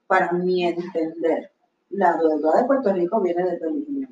para 0.06 0.32
mi 0.32 0.64
entender, 0.66 1.50
la 1.90 2.16
deuda 2.16 2.60
de 2.60 2.64
Puerto 2.64 2.92
Rico 2.92 3.20
viene 3.20 3.42
desde 3.44 3.64
los 3.66 3.74
indios. 3.88 4.10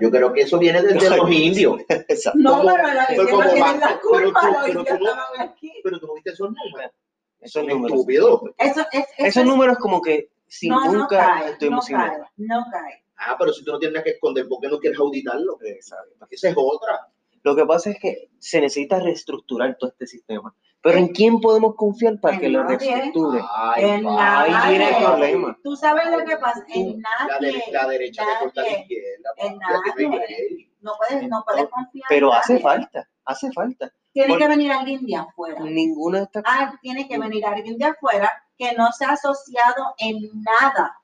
Yo 0.00 0.08
creo 0.10 0.32
que 0.32 0.42
eso 0.42 0.56
viene 0.58 0.82
desde 0.82 1.16
los 1.16 1.28
indios. 1.30 1.80
Exacto. 1.88 2.38
No, 2.40 2.62
pero 2.64 2.94
la 2.94 3.06
que 3.08 3.16
pero 3.16 3.28
como 3.28 3.38
va- 3.60 3.76
la 3.76 3.88
pero 3.88 4.00
culpa, 4.00 4.40
tú- 4.40 4.46
los 4.46 4.64
pero 4.66 4.84
tú 4.84 5.04
no- 5.04 5.10
estaban 5.10 5.40
aquí. 5.48 5.72
Pero 5.82 5.98
tú 6.00 6.06
no 6.06 6.14
viste 6.14 6.30
esos 6.30 6.48
números. 6.48 6.92
Esos 7.40 7.64
números. 7.66 7.92
estúpidos. 7.98 8.40
Eso 8.58 8.80
es, 8.92 8.98
eso 9.00 9.06
Esos 9.18 9.42
es- 9.42 9.48
números 9.48 9.78
como 9.78 10.00
que 10.02 10.30
sin 10.46 10.70
no, 10.70 10.84
no 10.84 10.92
nunca 10.92 11.18
cae, 11.18 11.50
estuvimos 11.52 11.88
no 11.90 11.96
cae, 11.98 12.18
no 12.36 12.64
cae. 12.70 13.04
Ah, 13.16 13.36
pero 13.38 13.52
si 13.52 13.62
tú 13.64 13.72
no 13.72 13.78
tienes 13.78 13.94
nada 13.94 14.04
que 14.04 14.10
esconder, 14.10 14.48
¿por 14.48 14.60
qué 14.60 14.68
no 14.68 14.78
quieres 14.78 14.98
auditarlo? 14.98 15.58
Exacto. 15.62 16.26
Esa 16.30 16.48
es 16.48 16.54
otra. 16.58 17.06
Lo 17.42 17.54
que 17.56 17.64
pasa 17.66 17.90
es 17.90 17.98
que 17.98 18.28
se 18.38 18.60
necesita 18.60 18.98
reestructurar 18.98 19.76
todo 19.78 19.90
este 19.90 20.06
sistema. 20.06 20.54
Pero 20.82 20.96
¿en 20.98 21.08
quién 21.08 21.40
podemos 21.40 21.74
confiar 21.74 22.18
para 22.20 22.34
En 22.36 22.40
que 22.40 22.48
lo 22.48 22.64
nadie. 22.64 22.78
reestructure? 22.94 23.42
Ay, 23.54 23.84
En 23.84 24.06
ay, 24.08 24.52
Ahí 24.54 24.70
viene 24.70 24.84
el 24.86 24.92
nadie. 24.92 25.06
problema. 25.06 25.58
Tú 25.62 25.76
sabes 25.76 26.04
lo 26.10 26.24
que 26.24 26.36
pasa, 26.38 26.64
en 26.74 27.02
La, 27.02 27.26
nadie, 27.28 27.52
de- 27.52 27.72
la 27.72 27.86
derecha 27.86 28.24
le 28.24 28.38
corta 28.40 28.60
a 28.62 28.64
la 28.64 28.70
nadie. 28.70 28.82
izquierda. 28.82 29.30
En 29.36 29.58
nadie. 29.58 30.70
no 30.80 30.92
puedes, 30.96 31.28
no 31.28 31.44
puedes 31.46 31.68
confiar 31.68 32.06
Pero 32.08 32.28
en 32.32 32.38
hace 32.38 32.52
nadie. 32.54 32.62
falta, 32.62 33.08
hace 33.26 33.52
falta. 33.52 33.92
Tiene 34.12 34.36
que 34.38 34.48
venir 34.48 34.72
alguien 34.72 35.06
de 35.06 35.16
afuera. 35.16 35.60
Ninguna 35.60 36.18
de 36.18 36.24
estas 36.24 36.42
Ah, 36.46 36.74
tiene 36.82 37.06
que 37.08 37.18
venir 37.18 37.44
alguien 37.46 37.78
de 37.78 37.84
afuera 37.86 38.30
que 38.58 38.72
no 38.74 38.90
sea 38.92 39.10
asociado 39.10 39.94
en 39.98 40.16
nada, 40.42 40.96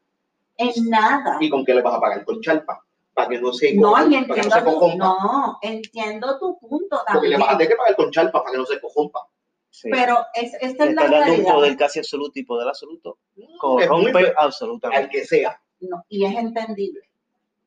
en 0.56 0.90
nada. 0.90 1.36
¿Y 1.40 1.48
con 1.48 1.64
qué 1.64 1.74
le 1.74 1.82
vas 1.82 1.94
a 1.94 2.00
pagar? 2.00 2.24
Con 2.24 2.40
charpa. 2.40 2.82
Para 3.14 3.28
que 3.28 3.38
no 3.40 3.52
se 3.52 3.74
No, 3.74 3.92
y 4.04 4.10
no 4.10 4.16
entiendo 4.18 4.50
se 4.56 4.62
tu, 4.62 4.96
no, 4.98 5.58
entiendo 5.62 6.38
tu 6.38 6.58
punto 6.58 7.00
Porque 7.12 7.28
le 7.28 7.36
también. 7.36 7.40
vas 7.40 7.48
a 7.48 7.52
tener 7.56 7.68
que 7.68 7.76
pagar 7.76 7.96
con 7.96 8.10
charpa 8.10 8.40
para 8.42 8.52
que 8.52 8.58
no 8.58 8.66
se 8.66 8.78
cojompa. 8.80 9.20
sí, 9.70 9.88
Pero 9.90 10.18
es, 10.34 10.52
esta 10.60 10.84
es 10.84 10.94
la 10.94 11.02
está 11.02 11.02
dando 11.04 11.16
un 11.18 11.24
realidad. 11.24 11.54
poder 11.54 11.76
casi 11.78 11.98
absoluto 12.00 12.38
y 12.38 12.44
poder 12.44 12.68
absoluto 12.68 13.16
corrompe 13.58 14.12
feo. 14.12 14.28
Al 14.36 14.46
absolutamente. 14.46 15.08
que 15.08 15.24
sea. 15.24 15.58
No, 15.80 16.04
y 16.10 16.26
es 16.26 16.34
entendible. 16.36 17.08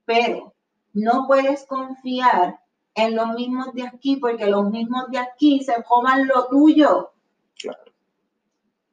Pero 0.05 0.53
no 0.93 1.25
puedes 1.27 1.65
confiar 1.65 2.59
en 3.05 3.15
los 3.15 3.29
mismos 3.33 3.73
de 3.73 3.83
aquí 3.83 4.15
porque 4.17 4.45
los 4.47 4.69
mismos 4.69 5.09
de 5.09 5.17
aquí 5.19 5.63
se 5.63 5.81
coman 5.83 6.27
lo 6.27 6.47
tuyo. 6.47 7.11
Claro. 7.57 7.91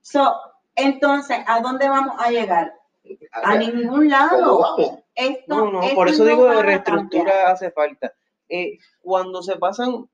So, 0.03 0.35
entonces, 0.75 1.39
¿a 1.47 1.61
dónde 1.61 1.89
vamos 1.89 2.15
a 2.19 2.31
llegar? 2.31 2.75
A 3.33 3.55
ningún 3.57 3.87
¿Cómo 3.89 4.03
lado. 4.03 4.59
vamos? 4.61 4.99
Esto, 5.15 5.43
No, 5.57 5.71
no, 5.71 5.83
esto 5.83 5.95
por 5.95 6.09
eso 6.09 6.25
no 6.25 6.29
digo 6.31 6.45
de 6.51 6.59
a 6.59 6.63
reestructura 6.63 7.51
hace 7.51 7.71
falta. 7.71 8.13
Eh, 8.49 8.79
cuando 9.01 9.43
se 9.43 9.57
pasan, 9.57 10.09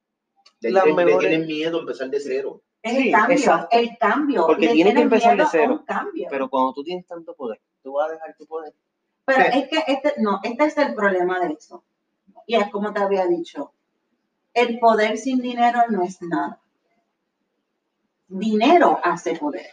Las 0.61 0.85
tienen- 0.85 0.94
mejores- 1.07 1.18
tienen 1.28 1.46
miedo 1.46 1.78
a 1.78 1.81
empezar 1.81 2.09
de 2.11 2.20
cero. 2.20 2.61
Es 2.83 2.92
Sí, 2.92 3.07
el 3.09 3.12
cambio, 3.12 3.37
exacto. 3.37 3.68
el 3.78 3.98
cambio. 3.98 4.46
Porque 4.46 4.66
Le 4.66 4.72
tiene 4.72 4.90
que 4.90 4.94
tienen 4.96 5.02
empezar 5.12 5.37
de 5.37 5.44
cero. 5.50 5.85
pero 6.31 6.48
cuando 6.50 6.72
tú 6.74 6.83
tienes 6.85 7.07
tanto 7.07 7.35
poder, 7.35 7.61
tú 7.83 7.92
vas 7.94 8.09
a 8.09 8.12
dejar 8.12 8.35
tu 8.37 8.46
poder. 8.46 8.74
Pero 9.24 9.40
es 9.44 9.68
que 9.68 9.85
este, 9.87 10.14
no, 10.18 10.40
este 10.42 10.64
es 10.64 10.76
el 10.78 10.94
problema 10.94 11.38
de 11.40 11.52
eso. 11.55 11.85
Y 12.46 12.57
es 12.57 12.68
como 12.70 12.92
te 12.92 13.00
había 13.00 13.26
dicho, 13.26 13.72
el 14.55 14.79
poder 14.79 15.17
sin 15.19 15.41
dinero 15.41 15.81
no 15.91 16.03
es 16.05 16.21
nada. 16.23 16.61
Dinero 18.29 18.99
hace 19.03 19.37
poder. 19.37 19.67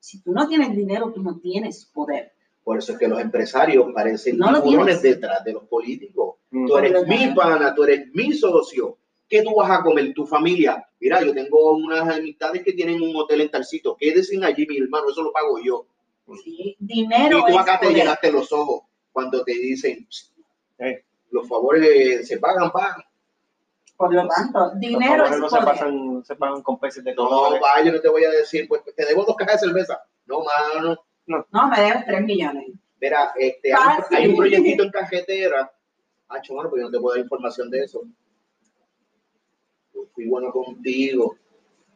Si 0.00 0.22
tú 0.22 0.32
no 0.32 0.48
tienes 0.48 0.74
dinero, 0.76 1.12
tú 1.12 1.22
no 1.22 1.38
tienes 1.38 1.84
poder. 1.86 2.32
Por 2.62 2.78
eso 2.78 2.92
es 2.92 2.98
que 2.98 3.08
los 3.08 3.20
empresarios 3.20 3.86
parecen 3.94 4.38
No 4.38 4.50
lo 4.50 4.62
tiburones 4.62 5.02
detrás 5.02 5.44
de 5.44 5.52
los 5.52 5.64
políticos. 5.64 6.36
Mm. 6.50 6.66
Tú 6.66 6.78
eres 6.78 6.92
Por 6.92 7.00
lo 7.02 7.06
mi 7.08 7.34
pana, 7.34 7.74
tú 7.74 7.84
eres 7.84 8.08
mi 8.14 8.32
socio. 8.32 8.98
¿Qué 9.28 9.42
tú 9.42 9.54
vas 9.54 9.70
a 9.70 9.82
comer? 9.82 10.12
Tu 10.14 10.26
familia. 10.26 10.86
Mira, 11.00 11.22
yo 11.22 11.34
tengo 11.34 11.72
unas 11.76 12.08
amistades 12.08 12.62
que 12.62 12.72
tienen 12.72 13.02
un 13.02 13.14
hotel 13.16 13.42
en 13.42 13.50
Talcito. 13.50 13.96
Quédense 13.98 14.38
allí, 14.44 14.66
mi 14.66 14.78
hermano, 14.78 15.10
eso 15.10 15.22
lo 15.22 15.32
pago 15.32 15.58
yo. 15.62 15.86
¿sí? 16.42 16.46
Y 16.46 16.76
Dinero 16.78 17.40
tú 17.46 17.52
es 17.54 17.58
acá 17.58 17.78
te 17.80 17.86
poder. 17.86 17.98
llenaste 18.00 18.32
los 18.32 18.50
ojos 18.52 18.82
cuando 19.12 19.44
te 19.44 19.52
dicen, 19.52 20.06
"Psst, 20.08 20.32
Eh, 20.78 21.04
los 21.30 21.46
favores 21.48 22.26
se 22.26 22.38
pagan, 22.38 22.70
pagan. 22.72 23.02
Por 23.96 24.12
lo 24.12 24.26
tanto, 24.26 24.72
dinero 24.76 25.24
es 25.24 25.38
no 25.38 25.48
se, 25.48 25.58
pasan, 25.58 26.24
se 26.24 26.34
pagan 26.34 26.62
con 26.62 26.78
peces 26.80 27.04
de 27.04 27.14
No, 27.14 27.28
colores. 27.28 27.62
va, 27.62 27.80
yo 27.82 27.92
no 27.92 28.00
te 28.00 28.08
voy 28.08 28.24
a 28.24 28.30
decir, 28.30 28.66
pues 28.68 28.82
te 28.84 29.04
debo 29.06 29.24
dos 29.24 29.36
cajas 29.36 29.60
de 29.60 29.68
cerveza. 29.68 30.02
No, 30.26 30.40
mano. 30.42 30.96
No, 31.26 31.68
me 31.68 31.80
debes 31.80 32.04
3 32.06 32.22
millones. 32.22 32.66
Mira, 33.00 33.32
este, 33.36 33.72
hay, 33.72 33.78
un- 33.78 33.96
Fácil. 34.02 34.16
hay 34.16 34.26
un 34.28 34.36
proyectito 34.36 34.82
en 34.82 34.90
cajetera. 34.90 35.72
Ah, 36.28 36.38
mano, 36.50 36.70
pues 36.70 36.80
yo 36.80 36.86
no 36.86 36.90
te 36.90 36.98
puedo 37.00 37.14
dar 37.14 37.24
información 37.24 37.70
de 37.70 37.84
eso. 37.84 38.02
Yo 39.94 40.02
fui 40.14 40.26
bueno 40.26 40.50
contigo. 40.50 41.36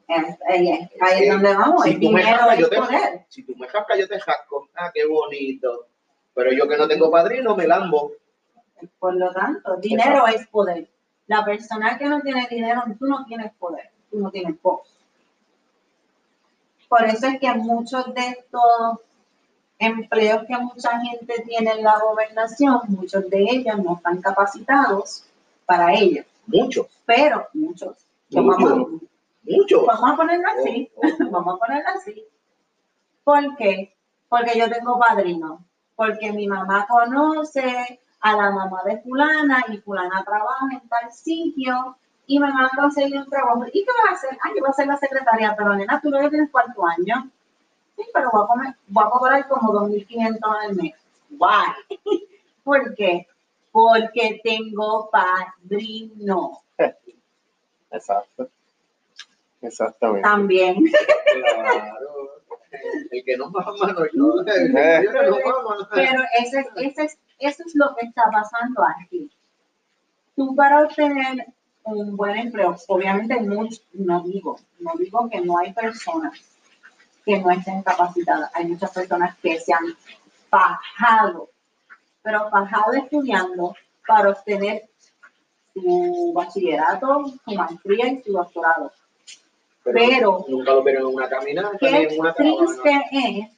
Es- 0.06 0.36
ahí 0.48 0.70
es, 0.70 0.90
ahí 1.00 1.24
es 1.24 1.32
donde 1.32 1.54
vamos. 1.54 1.82
si 1.82 1.90
el 1.90 2.00
tú 2.00 2.10
me 2.10 2.20
dinero 2.20 2.38
jalas, 2.38 2.54
es 2.54 2.60
yo 2.60 2.68
te- 2.70 2.76
poder. 2.76 3.26
Si 3.28 3.42
tú 3.44 3.54
me 3.56 3.68
jascas, 3.68 3.98
yo 3.98 4.08
te 4.08 4.20
jasco. 4.20 4.68
Ah, 4.74 4.90
qué 4.94 5.04
bonito. 5.06 5.86
Pero 6.34 6.52
yo 6.52 6.68
que 6.68 6.76
no 6.76 6.86
tengo 6.86 7.10
padrino, 7.10 7.56
me 7.56 7.66
lambo. 7.66 8.12
Por 8.98 9.16
lo 9.16 9.32
tanto, 9.32 9.76
dinero 9.78 10.26
es 10.28 10.46
poder. 10.46 10.88
La 11.28 11.44
persona 11.44 11.96
que 11.96 12.06
no 12.06 12.20
tiene 12.20 12.48
dinero, 12.50 12.82
tú 12.98 13.06
no 13.06 13.24
tienes 13.24 13.52
poder, 13.54 13.90
tú 14.10 14.18
no 14.18 14.30
tienes 14.30 14.60
voz. 14.60 14.88
Por 16.88 17.04
eso 17.04 17.26
es 17.26 17.38
que 17.38 17.52
muchos 17.54 18.12
de 18.14 18.28
estos 18.28 19.00
empleos 19.78 20.44
que 20.46 20.56
mucha 20.56 20.98
gente 21.00 21.42
tiene 21.46 21.70
en 21.72 21.84
la 21.84 21.98
gobernación, 21.98 22.80
muchos 22.88 23.28
de 23.28 23.42
ellos 23.42 23.78
no 23.78 23.96
están 23.96 24.20
capacitados 24.20 25.24
para 25.66 25.94
ello. 25.94 26.24
Muchos, 26.46 26.86
Pero 27.04 27.46
muchos. 27.52 27.96
Muchos. 28.30 28.58
Vamos, 28.58 28.88
muchos. 29.42 29.86
vamos 29.86 30.10
a 30.10 30.16
ponerlo 30.16 30.48
así. 30.58 30.90
Oh, 30.96 31.00
oh. 31.06 31.30
Vamos 31.30 31.54
a 31.54 31.58
ponerlo 31.58 31.90
así. 31.94 32.24
¿Por 33.22 33.56
qué? 33.56 33.94
Porque 34.28 34.58
yo 34.58 34.70
tengo 34.70 34.98
padrino. 34.98 35.64
Porque 35.94 36.32
mi 36.32 36.46
mamá 36.46 36.86
conoce 36.88 38.00
a 38.20 38.36
la 38.36 38.50
mamá 38.50 38.82
de 38.84 39.00
fulana 39.00 39.64
y 39.68 39.78
fulana 39.78 40.24
trabaja 40.24 40.66
en 40.72 40.88
tal 40.88 41.12
sitio 41.12 41.96
y 42.26 42.38
me 42.38 42.52
manda 42.52 42.82
a 42.82 42.86
hacer 42.86 43.12
un 43.16 43.28
trabajo. 43.28 43.64
¿Y 43.72 43.84
qué 43.84 43.90
vas 44.02 44.12
a 44.12 44.14
hacer? 44.14 44.38
Ah, 44.42 44.48
yo 44.54 44.60
voy 44.60 44.70
a 44.70 44.72
ser 44.72 44.86
la 44.86 44.96
secretaria, 44.96 45.54
pero 45.56 45.74
nena, 45.74 46.00
tú 46.00 46.10
que 46.10 46.28
tienes 46.28 46.50
cuarto 46.50 46.84
año. 46.86 47.30
Sí, 47.96 48.04
pero 48.12 48.30
voy 48.32 48.44
a, 48.44 48.46
comer, 48.46 48.76
voy 48.88 49.04
a 49.04 49.10
cobrar 49.10 49.48
como 49.48 49.72
2.500 49.72 50.38
al 50.64 50.74
mes. 50.76 50.94
Why? 51.30 51.98
¿Por 52.64 52.94
qué? 52.94 53.26
Porque 53.72 54.40
tengo 54.42 55.10
padrino 55.10 56.62
Exacto. 57.90 58.48
Exactamente. 59.60 60.22
también. 60.22 60.84
Claro. 60.84 62.17
El 63.10 63.24
que 63.24 63.36
no 63.36 63.50
mama, 63.50 63.72
no. 64.14 64.40
El 64.42 64.76
Eh. 64.76 65.08
que 65.12 65.30
no 65.30 65.36
mama. 65.62 65.88
Pero 65.92 66.22
ese, 66.38 66.60
es- 66.60 66.66
ese 66.76 67.04
es, 67.04 67.18
eso 67.38 67.62
es 67.66 67.74
lo 67.74 67.94
que 67.96 68.06
está 68.06 68.24
pasando 68.30 68.82
aquí. 68.84 69.30
Tú 70.36 70.54
para 70.54 70.82
obtener 70.84 71.46
un 71.84 72.16
buen 72.16 72.36
empleo, 72.36 72.76
obviamente 72.88 73.40
no 73.40 74.22
digo, 74.22 74.58
no 74.78 74.92
digo 74.98 75.28
que 75.30 75.40
no 75.40 75.58
hay 75.58 75.72
personas 75.72 76.38
que 77.24 77.38
no 77.40 77.50
estén 77.50 77.82
capacitadas. 77.82 78.50
Hay 78.54 78.66
muchas 78.66 78.90
personas 78.92 79.36
que 79.38 79.58
se 79.58 79.72
han 79.72 79.84
fajado, 80.48 81.50
pero 82.22 82.48
fajado 82.50 82.92
estudiando 82.94 83.74
para 84.06 84.30
obtener 84.30 84.88
su 85.74 86.32
bachillerato, 86.34 87.26
su 87.44 87.54
maestría 87.54 88.08
y 88.08 88.22
su 88.22 88.32
doctorado. 88.32 88.92
Pero 89.92 90.44
nunca 90.48 90.72
lo 90.72 90.82
vieron 90.82 91.08
en 91.08 91.14
una 91.14 91.28
caminata 91.28 91.70
ni 91.72 91.78
Qué 91.78 92.02
en 92.14 92.20
una 92.20 92.34
caravana. 92.34 92.66
triste 92.66 93.04
es 93.12 93.48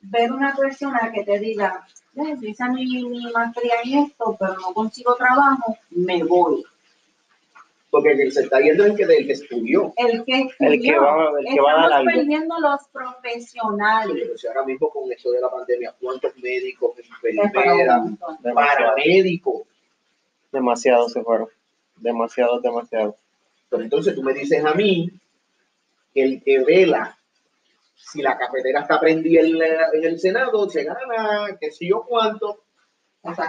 ver 0.00 0.32
una 0.32 0.54
persona 0.54 1.10
que 1.12 1.24
te 1.24 1.38
diga, 1.38 1.86
"Ya, 2.14 2.24
yo 2.34 2.48
hice 2.48 2.64
mi, 2.70 3.04
mi 3.04 3.30
maestría 3.32 3.74
en 3.84 3.98
esto, 4.04 4.36
pero 4.38 4.54
no 4.54 4.72
consigo 4.74 5.14
trabajo, 5.16 5.76
me 5.90 6.22
voy. 6.24 6.64
Porque 7.90 8.10
el 8.12 8.18
que 8.18 8.30
se 8.30 8.42
está 8.42 8.60
yendo 8.60 8.84
es 8.84 8.90
el 8.90 8.96
que, 8.96 9.02
el 9.04 9.26
que 9.26 9.32
estudió. 9.32 9.92
El 9.96 10.22
que 10.24 10.40
El 10.58 10.80
que 10.80 10.88
estudió, 10.88 11.02
va- 11.02 11.30
el 11.40 11.54
que 11.54 11.60
va 11.60 11.70
a 11.70 11.74
dar 11.74 11.84
estamos 11.84 11.92
algo. 11.92 12.10
perdiendo 12.12 12.60
los 12.60 12.80
profesionales. 12.92 14.16
Pero 14.20 14.36
si 14.38 14.46
ahora 14.46 14.64
mismo 14.64 14.90
con 14.90 15.10
eso 15.10 15.30
de 15.30 15.40
la 15.40 15.50
pandemia, 15.50 15.94
¿cuántos 16.00 16.36
médicos, 16.36 16.92
enfermeras, 16.98 18.02
paramédicos? 18.54 19.62
Demasiado 20.52 21.08
se 21.08 21.22
fueron. 21.22 21.48
Demasiado, 21.96 22.60
demasiado. 22.60 23.16
Pero 23.70 23.82
entonces 23.82 24.14
tú 24.14 24.22
me 24.22 24.32
dices 24.34 24.64
a 24.64 24.74
mí 24.74 25.10
el 26.14 26.42
que 26.42 26.60
vela 26.64 27.16
si 27.94 28.22
la 28.22 28.38
cafetera 28.38 28.80
está 28.80 28.98
prendida 29.00 29.40
en, 29.42 29.58
la- 29.58 29.88
en 29.92 30.04
el 30.04 30.18
Senado, 30.18 30.68
se 30.70 30.84
gana, 30.84 31.56
qué 31.60 31.70
sé 31.70 31.86
yo 31.88 32.04
cuánto. 32.04 32.62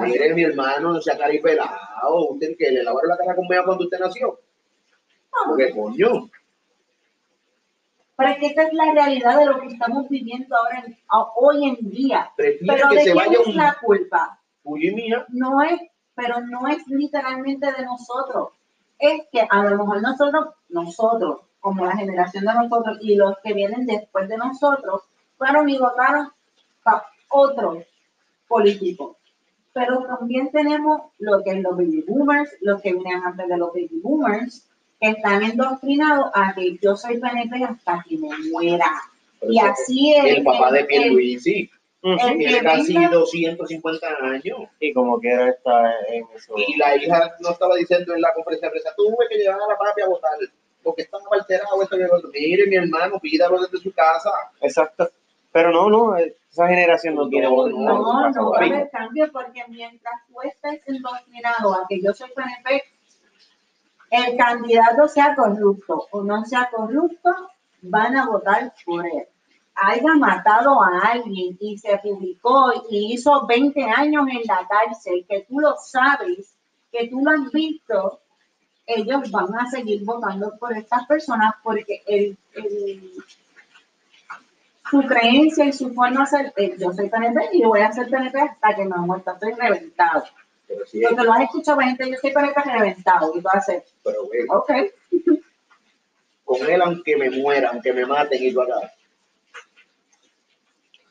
Mire, 0.02 0.34
mi 0.34 0.44
hermano, 0.44 0.92
no 0.94 1.02
sea 1.02 1.18
caripelado. 1.18 2.30
Usted 2.32 2.56
que 2.58 2.72
le 2.72 2.84
lavaron 2.84 3.10
la 3.10 3.18
cara 3.18 3.36
con 3.36 3.48
mea 3.48 3.64
cuando 3.64 3.86
usted 3.86 4.00
nació. 4.00 4.40
Porque 5.48 5.72
coño. 5.74 6.30
Pero 8.18 8.30
es 8.32 8.38
que 8.40 8.46
esta 8.48 8.64
es 8.64 8.74
la 8.74 8.92
realidad 8.92 9.38
de 9.40 9.46
lo 9.46 9.62
que 9.62 9.68
estamos 9.68 10.10
viviendo 10.10 10.56
ahora 10.58 10.84
en- 10.86 10.98
hoy 11.36 11.70
en 11.70 11.90
día. 11.90 12.32
Prefiere 12.36 12.74
Pero 12.76 12.90
que 12.90 12.96
¿de 12.96 13.02
se 13.04 13.12
quién 13.12 13.16
vaya 13.16 13.40
es 13.40 13.48
un 13.48 13.56
la 13.56 13.78
culpa? 13.82 14.40
Uy, 14.64 14.92
mía. 14.94 15.26
no 15.30 15.62
es, 15.62 15.80
pero 16.16 16.42
no 16.42 16.68
es 16.68 16.86
literalmente 16.88 17.72
de 17.72 17.86
nosotros. 17.86 18.50
Es 18.98 19.22
que 19.32 19.48
a 19.50 19.64
lo 19.64 19.78
mejor 19.78 20.02
nosotros, 20.02 20.48
nosotros, 20.68 21.42
como 21.60 21.86
la 21.86 21.96
generación 21.98 22.46
de 22.46 22.54
nosotros 22.54 22.98
y 23.02 23.16
los 23.16 23.38
que 23.44 23.54
vienen 23.54 23.86
después 23.86 24.28
de 24.30 24.38
nosotros, 24.38 25.04
fueron 25.38 25.70
y 25.70 25.78
votaron 25.78 26.30
para 26.84 27.06
otros 27.30 27.84
políticos. 28.48 29.18
Pero 29.74 30.04
también 30.06 30.52
tenemos 30.52 31.02
lo 31.20 31.44
que 31.44 31.52
es 31.52 31.62
los 31.62 31.78
baby 31.78 32.04
boomers, 32.08 32.50
los 32.62 32.82
que 32.82 32.94
vienen 32.94 33.22
antes 33.24 33.48
de 33.48 33.58
los 33.58 33.70
baby 33.74 34.00
boomers, 34.02 34.68
que 35.00 35.10
están 35.10 35.44
endoctrinados 35.44 36.32
a 36.34 36.54
que 36.54 36.78
yo 36.82 36.96
soy 36.96 37.20
PNP 37.20 37.64
hasta 37.64 38.04
que 38.08 38.18
me 38.18 38.30
muera. 38.52 38.92
Y 39.42 39.60
así 39.60 40.14
es. 40.16 40.38
El 40.38 40.44
papá 40.44 40.72
de 40.72 40.82
el- 40.82 40.88
Pierluisi. 40.88 41.70
Ujú. 42.02 42.14
El 42.30 42.38
Tiene 42.38 42.60
que 42.60 42.64
casi 42.66 42.94
venga- 42.94 43.10
250 43.10 44.08
años. 44.22 44.60
Y 44.80 44.94
como 44.94 45.20
quiera 45.20 45.50
está 45.50 45.94
en 46.10 46.26
eso. 46.36 46.54
Y 46.58 46.78
la 46.78 46.96
hija 46.98 47.36
no 47.42 47.50
estaba 47.52 47.76
diciendo 47.76 48.14
en 48.14 48.22
la 48.22 48.34
conferencia 48.34 48.68
de 48.68 48.72
prensa, 48.72 48.94
tuve 48.98 49.28
que 49.30 49.38
llevar 49.38 49.60
a 49.62 49.68
la 49.72 49.78
papi 49.78 50.02
a 50.02 50.08
votar 50.08 50.32
porque 50.90 51.04
estaba 51.04 51.24
alterado. 51.32 51.82
Esto, 51.82 51.96
otro". 52.12 52.30
Mire, 52.32 52.68
mi 52.68 52.76
hermano, 52.76 53.20
pídalo 53.20 53.62
desde 53.62 53.78
su 53.78 53.94
casa. 53.94 54.32
Exacto. 54.62 55.10
Pero 55.52 55.72
no, 55.72 55.90
no, 55.90 56.16
esa 56.16 56.68
generación 56.68 57.16
no 57.16 57.28
tiene 57.28 57.48
No, 57.48 57.56
voz. 57.56 57.72
No, 57.72 58.30
no 58.30 58.52
va 58.52 58.60
a 58.60 58.66
haber 58.66 58.90
cambio 58.90 59.32
porque 59.32 59.64
mientras 59.68 60.14
tú 60.28 60.42
estés 60.42 60.82
indoctrinado 60.88 61.74
a 61.74 61.86
que 61.88 62.02
yo 62.02 62.14
soy 62.14 62.30
PNP, 62.36 62.84
el 64.12 64.38
candidato 64.38 65.08
sea 65.08 65.36
corrupto 65.36 66.08
o 66.12 66.24
no 66.24 66.44
sea 66.46 66.70
corrupto, 66.72 67.30
van 67.82 68.16
a 68.18 68.28
votar 68.28 68.74
por 68.86 69.06
él. 69.06 69.28
Haya 69.76 70.14
matado 70.16 70.82
a 70.84 71.12
alguien 71.12 71.58
y 71.60 71.78
se 71.78 71.98
publicó 72.00 72.72
y 72.90 73.14
hizo 73.14 73.46
20 73.48 73.82
años 73.84 74.28
en 74.30 74.42
la 74.46 74.68
cárcel, 74.68 75.26
que 75.28 75.46
tú 75.48 75.60
lo 75.60 75.76
sabes, 75.78 76.54
que 76.92 77.08
tú 77.08 77.22
lo 77.24 77.32
has 77.32 77.52
visto, 77.52 78.20
ellos 78.96 79.30
van 79.32 79.54
a 79.56 79.70
seguir 79.70 80.04
votando 80.04 80.58
por 80.60 80.76
estas 80.78 81.06
personas 81.08 81.54
porque 81.64 82.02
el, 82.08 82.38
el- 82.54 83.14
su 84.90 85.02
creencia 85.04 85.66
y 85.66 85.72
su 85.74 85.94
forma 85.94 86.22
de 86.22 86.26
ser, 86.28 86.54
eh, 86.58 86.76
yo 86.80 86.92
soy 86.92 87.10
PNP 87.10 87.50
y 87.54 87.64
voy 87.64 87.82
a 87.82 87.92
ser 87.92 88.10
PNP 88.10 88.40
hasta 88.40 88.76
que 88.76 88.86
me 88.86 88.98
muerta, 88.98 89.34
estoy 89.34 89.54
reventado. 89.54 90.24
Pero 90.68 90.86
sí, 90.88 91.02
Porque 91.08 91.24
lo 91.24 91.34
has 91.34 91.42
escuchado 91.42 91.80
gente, 91.80 92.10
yo 92.10 92.18
soy 92.20 92.32
PNP 92.32 92.62
reventado 92.64 93.32
y 93.36 93.42
tú 93.42 93.48
haces, 93.52 93.84
pero 94.04 94.26
güey, 94.26 94.42
ok, 94.50 94.72
con 96.44 96.68
él, 96.68 96.82
aunque 96.82 97.16
me 97.18 97.30
muera, 97.30 97.70
aunque 97.70 97.94
me 97.94 98.06
maten 98.08 98.42
y 98.42 98.50
lo 98.50 98.64
haga. 98.64 98.92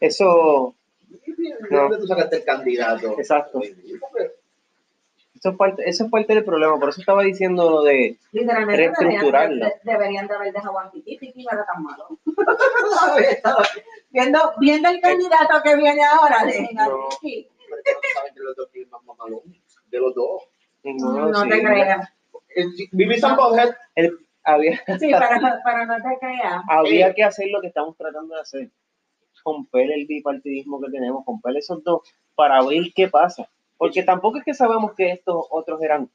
Eso, 0.01 0.75
¿De 1.11 1.77
dónde 1.77 1.99
tú 1.99 2.07
sacaste 2.07 2.37
el 2.37 2.45
candidato? 2.45 3.17
exacto. 3.19 3.61
Porque 3.61 4.33
Eso 5.39 5.51
es, 5.51 5.57
parte, 5.57 5.89
eso 5.89 6.05
es 6.05 6.11
parte 6.11 6.35
del 6.35 6.45
problema. 6.45 6.79
Por 6.81 6.89
eso 6.89 7.01
estaba 7.01 7.23
diciendo 7.23 7.71
lo 7.71 7.83
de. 7.83 8.17
literalmente 8.33 8.73
deberían, 8.83 8.95
Reestructurarlo. 8.99 9.65
de- 9.67 9.73
deberían 9.85 10.27
de 10.27 10.35
haber 10.35 10.53
dejado 10.53 10.79
a 10.81 10.91
Titi 10.91 11.19
y 11.35 11.45
no 11.45 11.51
era 11.53 11.65
tan 11.65 11.83
malo. 11.85 12.09
viendo, 14.11 14.39
viendo 14.59 14.89
el 14.89 15.01
candidato 15.01 15.63
que 15.63 15.77
viene 15.77 16.03
ahora, 16.05 16.45
dejen 16.45 16.79
a 16.79 16.89
No. 16.89 17.09
Titi. 17.21 17.49
pero 17.69 17.83
no 17.85 18.01
saben 18.15 18.35
que 18.35 18.41
los 18.41 18.57
dos 18.57 18.71
tienen 18.73 18.91
más 18.91 19.05
mamalón. 19.05 19.41
De 19.91 19.99
los 20.01 20.15
dos. 20.15 20.43
No, 20.85 21.29
No 21.29 21.43
sí. 21.43 21.49
te 21.51 21.61
creas. 21.63 22.09
Viví 22.93 23.19
San 23.19 23.37
El- 23.95 24.19
había, 24.45 24.77
Sí, 24.79 24.85
pero, 25.13 25.27
pero 25.65 25.87
no 25.87 25.97
te 25.97 26.19
creas. 26.19 26.63
había 26.69 27.09
Eh. 27.09 27.15
que 27.15 27.23
hacer 27.25 27.49
lo 27.51 27.61
que 27.61 27.67
estamos 27.69 27.97
tratando 27.97 28.35
de 28.35 28.41
hacer. 28.41 28.71
Romper 29.45 29.91
el 29.93 30.07
bipartidismo 30.07 30.81
que 30.81 30.91
tenemos, 30.91 31.25
romper 31.27 31.57
esos 31.57 31.83
dos 31.85 32.01
para 32.35 32.63
ver 32.65 32.83
qué 32.95 33.09
pasa. 33.09 33.49
Porque 33.79 34.03
tampoco 34.03 34.39
es 34.39 34.45
que 34.45 34.53
sabemos 34.55 34.93
que 34.95 35.13
estos 35.13 35.47
otros 35.51 35.81
eran 35.83 36.11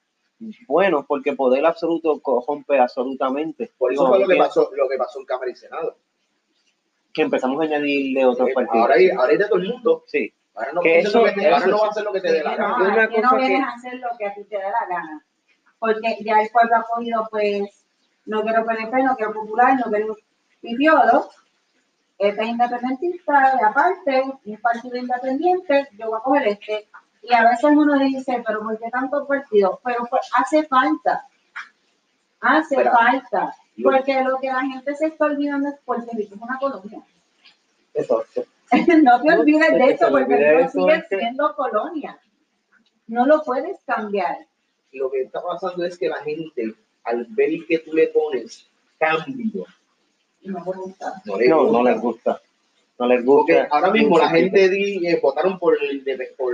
buenos, 0.67 1.05
porque 1.07 1.33
poder 1.33 1.65
absoluto 1.65 2.19
corrompe 2.21 2.77
absolutamente. 2.79 3.71
por 3.77 3.93
eso 3.93 4.05
fue 4.07 4.19
lo 4.19 4.27
que 4.27 4.35
pasó, 4.35 4.69
lo 4.75 4.87
que 4.89 4.97
pasó 4.97 5.19
en 5.19 5.25
Cámara 5.25 5.49
y 5.51 5.55
Senado. 5.55 5.95
Que 7.13 7.21
empezamos 7.21 7.61
a 7.61 7.63
añadirle 7.65 8.25
otros 8.25 8.49
Eh, 8.49 8.53
partidos. 8.53 8.81
Ahora 8.81 8.95
hay, 8.95 9.09
ahora 9.09 9.31
hay 9.31 9.37
de 9.37 9.45
todo 9.45 9.59
el 9.59 9.69
mundo. 9.69 10.03
Sí. 10.07 10.33
Ahora 10.55 10.73
no, 10.73 10.81
Que 10.81 10.89
va 10.89 10.95
a 10.95 10.99
hacer 10.99 11.07
eso- 11.09 11.19
lo 11.19 11.25
que 11.25 11.31
te- 11.31 11.45
ahora 11.45 11.57
eso 11.57 11.67
no 11.67 11.77
va 11.79 11.85
a 11.85 11.89
hacer 11.89 12.03
lo 12.03 12.11
que 12.13 12.21
te 12.21 12.31
dé 12.31 12.43
la 12.43 12.55
gana. 12.55 12.77
no, 12.77 12.83
Una 12.85 13.03
aquí 13.03 13.15
no 13.21 13.29
cosa 13.29 13.35
vienes 13.41 13.57
que- 13.59 13.63
a 13.63 13.69
hacer 13.73 13.93
lo 13.99 14.07
que 14.17 14.25
a 14.27 14.33
ti 14.33 14.43
te 14.43 14.55
dé 14.57 14.63
la 14.63 14.85
gana. 14.89 15.25
Porque 15.79 16.17
ya 16.23 16.41
el 16.41 16.49
pueblo 16.49 16.75
ha 16.75 16.83
cogido, 16.83 17.27
pues, 17.31 17.85
no 18.25 18.41
quiero 18.41 18.65
PNP, 18.65 19.03
no 19.03 19.15
quiero 19.15 19.33
popular, 19.33 19.75
no 19.77 19.91
quiero 19.91 20.17
pipiolo. 20.61 21.29
Este 22.17 22.41
es 22.41 22.47
independentista, 22.47 23.57
y 23.59 23.63
aparte, 23.65 24.23
un 24.45 24.57
partido 24.57 24.95
independiente, 24.97 25.87
yo 25.97 26.07
voy 26.07 26.17
a 26.19 26.23
coger 26.23 26.47
este. 26.47 26.87
Y 27.23 27.33
a 27.33 27.43
veces 27.49 27.63
uno 27.71 27.97
dice, 27.99 28.43
pero 28.45 28.59
¿por 28.61 28.77
qué 28.77 28.89
tantos 28.91 29.25
partidos? 29.27 29.79
Pero 29.83 30.05
pues, 30.09 30.21
hace 30.37 30.63
falta. 30.65 31.25
Hace 32.41 32.83
falta. 32.83 33.55
Porque 33.81 34.21
lo 34.23 34.37
que 34.39 34.47
la 34.47 34.61
gente 34.61 34.93
se 34.95 35.07
está 35.07 35.25
olvidando 35.25 35.69
es 35.69 35.75
Puerto 35.85 36.11
Rico 36.13 36.35
es 36.35 36.41
una 36.41 36.59
colonia. 36.59 37.01
Exacto. 37.93 38.43
no 39.03 39.21
te 39.21 39.33
olvides 39.33 39.71
de 39.73 39.85
eso, 39.91 40.09
porque 40.09 40.59
eso, 40.61 40.69
sigue 40.71 40.95
es 40.95 41.05
que- 41.09 41.19
siendo 41.19 41.55
colonia. 41.55 42.19
No 43.07 43.25
lo 43.25 43.43
puedes 43.43 43.79
cambiar. 43.85 44.37
Lo 44.91 45.09
que 45.09 45.21
está 45.23 45.41
pasando 45.41 45.85
es 45.85 45.97
que 45.97 46.07
la 46.09 46.17
gente, 46.23 46.73
al 47.03 47.25
ver 47.29 47.49
que 47.67 47.79
tú 47.79 47.93
le 47.93 48.07
pones 48.07 48.67
cambio, 48.99 49.65
No 50.43 50.59
no 50.59 51.37
le 51.37 51.47
No, 51.47 51.63
gusta. 51.63 51.71
no 51.77 51.83
les 51.83 52.01
gusta. 52.01 52.41
No 52.99 53.07
les 53.07 53.23
Porque 53.25 53.59
gusta. 53.59 53.75
ahora 53.75 53.91
mismo 53.91 54.17
la 54.17 54.29
gente 54.29 54.69
di- 54.69 55.05
eh, 55.07 55.19
votaron 55.21 55.57
por, 55.59 55.77
de- 55.79 56.33
por 56.37 56.53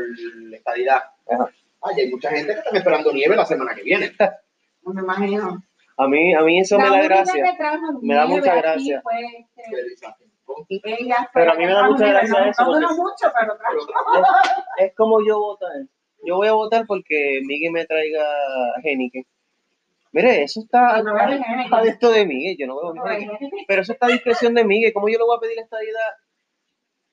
la 0.50 0.58
estadidad. 0.58 1.02
Ajá. 1.30 1.50
Ay, 1.82 2.02
hay 2.02 2.10
mucha 2.10 2.30
gente 2.32 2.54
que 2.54 2.60
está 2.60 2.78
esperando 2.78 3.12
nieve 3.14 3.36
la 3.36 3.46
semana 3.46 3.74
que 3.76 3.84
viene. 3.84 4.12
No 4.82 4.94
me 4.94 5.02
imagino. 5.02 5.62
A 5.98 6.08
mí, 6.08 6.34
a 6.34 6.42
mí 6.42 6.62
eso 6.62 6.80
me 6.80 6.90
da 6.90 7.02
gracia. 7.04 7.44
Me 8.02 8.16
da 8.16 8.26
mucha 8.26 8.56
gracia. 8.56 9.04
este, 10.70 11.04
ella, 11.04 11.30
Pero 11.34 11.52
a 11.52 11.56
mí 11.56 11.66
me 11.66 11.74
da 11.74 11.84
mucha 11.90 12.08
gracia 12.08 12.30
no, 12.40 12.46
eso, 12.50 12.64
No 12.66 12.72
porque- 12.72 12.86
mucho, 12.96 13.34
pero 13.40 13.58
trajo. 13.58 13.78
Es, 14.78 14.86
es 14.88 14.96
como 14.96 15.20
yo 15.26 15.38
votar. 15.40 15.72
Yo 16.24 16.38
voy 16.38 16.48
a 16.48 16.54
votar 16.54 16.86
porque 16.88 17.42
Miguel 17.46 17.72
me 17.72 17.86
traiga 17.86 18.26
Genique. 18.82 19.24
Mire, 20.12 20.42
eso 20.44 20.62
está 20.62 21.04
No 21.04 21.14
de 21.84 21.90
esto 21.90 22.12
de 22.12 22.26
Miguel, 22.26 22.56
yo 22.58 22.66
no 22.68 22.76
veo 22.80 23.06
Heineken. 23.06 23.50
Pero 23.68 23.82
eso 23.82 23.94
está 23.94 24.08
a 24.08 24.10
discreción 24.10 24.54
de 24.56 24.64
Miguel. 24.64 24.92
¿Cómo 24.94 25.08
yo 25.08 25.18
le 25.20 25.24
voy 25.26 25.38
a 25.38 25.40
pedir 25.42 25.60
esta 25.60 25.78
vida 25.80 26.00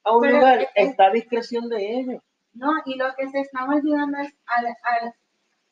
a 0.06 0.16
un 0.16 0.22
Pero 0.22 0.36
lugar? 0.36 0.60
es- 0.60 0.68
es- 0.74 0.88
Está 0.90 1.06
a 1.06 1.10
discreción 1.10 1.68
de 1.68 1.98
ellos. 1.98 2.22
No, 2.54 2.72
y 2.86 2.96
lo 2.96 3.14
que 3.16 3.28
se 3.28 3.40
están 3.40 3.68
olvidando 3.68 4.18
es 4.18 4.32
al, 4.46 4.66
al, 4.66 5.14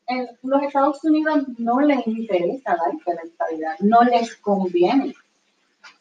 en 0.06 0.28
los 0.42 0.62
Estados 0.62 1.02
Unidos 1.04 1.44
no 1.58 1.80
les 1.80 2.06
interesa 2.06 2.76
la 2.76 2.92
estabilidad, 3.22 3.76
no 3.80 4.02
les 4.02 4.36
conviene. 4.36 5.14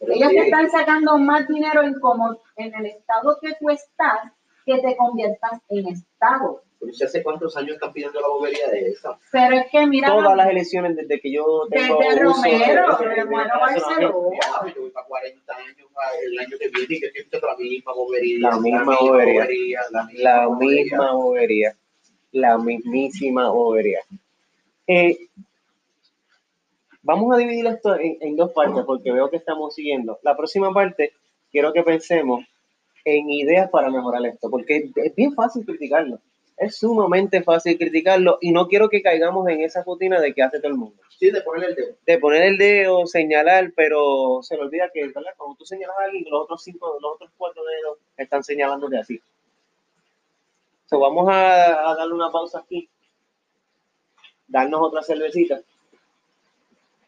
Ellos 0.01 0.29
te 0.29 0.39
están 0.45 0.69
sacando 0.69 1.17
más 1.17 1.47
dinero 1.47 1.81
en 1.83 1.99
como 1.99 2.37
en 2.57 2.73
el 2.75 2.85
estado 2.87 3.37
que 3.41 3.53
tú 3.59 3.69
estás, 3.69 4.31
que 4.65 4.79
te 4.79 4.95
conviertas 4.97 5.59
en 5.69 5.87
estado. 5.87 6.63
Pero 6.83 6.97
ya 6.97 7.05
hace 7.05 7.23
cuántos 7.23 7.55
años 7.55 7.75
están 7.75 7.93
pidiendo 7.93 8.19
la 8.19 8.27
bobería 8.27 8.67
de 8.67 8.89
esa. 8.89 9.17
Pero 9.31 9.55
es 9.55 9.67
que 9.71 9.87
mira, 9.87 10.09
Todas 10.09 10.35
las 10.35 10.49
elecciones 10.49 10.97
desde 10.97 11.19
que 11.19 11.31
yo 11.31 11.65
tengo 11.69 11.99
Desde 11.99 12.21
Romero, 12.21 12.87
Romero. 12.87 14.31
Ya, 14.41 14.73
yo 14.75 14.81
voy 14.81 14.89
para 14.91 15.07
40 15.07 15.55
años 15.55 15.87
el 16.25 16.39
año 16.39 16.57
que 16.59 16.69
viene 16.69 16.95
y 16.95 16.99
que 16.99 17.11
siempre 17.11 17.39
la 17.41 17.55
misma 17.57 17.93
bobería. 17.93 18.49
La 18.49 18.59
misma 18.59 18.97
bobería. 18.99 19.81
La 19.91 20.49
misma 20.49 21.13
bobería. 21.13 21.75
La 22.33 22.57
mismísima 22.57 23.49
bobería. 23.49 23.99
Eh, 24.87 25.17
vamos 27.01 27.33
a 27.33 27.37
dividir 27.37 27.65
esto 27.67 27.95
en, 27.97 28.17
en 28.19 28.35
dos 28.35 28.51
partes 28.51 28.83
porque 28.85 29.11
veo 29.11 29.29
que 29.29 29.37
estamos 29.37 29.73
siguiendo. 29.73 30.19
La 30.23 30.35
próxima 30.35 30.73
parte 30.73 31.13
quiero 31.49 31.71
que 31.71 31.83
pensemos 31.83 32.43
en 33.05 33.29
ideas 33.29 33.69
para 33.69 33.89
mejorar 33.89 34.25
esto, 34.25 34.49
porque 34.49 34.77
es, 34.77 34.83
es 34.95 35.15
bien 35.15 35.33
fácil 35.33 35.65
criticarlo. 35.65 36.19
Es 36.63 36.77
sumamente 36.77 37.43
fácil 37.43 37.77
criticarlo 37.77 38.37
y 38.41 38.51
no 38.51 38.67
quiero 38.67 38.89
que 38.89 39.01
caigamos 39.01 39.47
en 39.49 39.61
esa 39.61 39.83
rutina 39.83 40.19
de 40.19 40.33
que 40.33 40.43
hace 40.43 40.59
todo 40.59 40.69
el 40.69 40.77
mundo. 40.77 41.01
Sí, 41.17 41.31
de 41.31 41.41
ponerle 41.41 41.67
el 41.67 41.75
dedo. 41.75 41.95
De 42.05 42.17
poner 42.19 42.43
el 42.43 42.57
dedo, 42.57 43.05
señalar, 43.05 43.73
pero 43.75 44.39
se 44.41 44.55
le 44.55 44.63
olvida 44.63 44.89
que 44.93 45.07
¿verdad? 45.07 45.33
cuando 45.37 45.55
tú 45.55 45.65
señalas 45.65 45.95
a 45.99 46.05
alguien, 46.05 46.25
los 46.29 46.43
otros 46.43 46.63
cinco, 46.63 46.97
los 47.01 47.15
otros 47.15 47.31
cuatro 47.37 47.63
dedos 47.63 47.97
están 48.17 48.43
señalándote 48.43 48.97
así. 48.97 49.21
So, 50.85 50.99
vamos 50.99 51.27
a, 51.29 51.89
a 51.89 51.95
darle 51.95 52.13
una 52.13 52.31
pausa 52.31 52.59
aquí, 52.59 52.89
darnos 54.47 54.81
otra 54.81 55.01
cervecita 55.01 55.61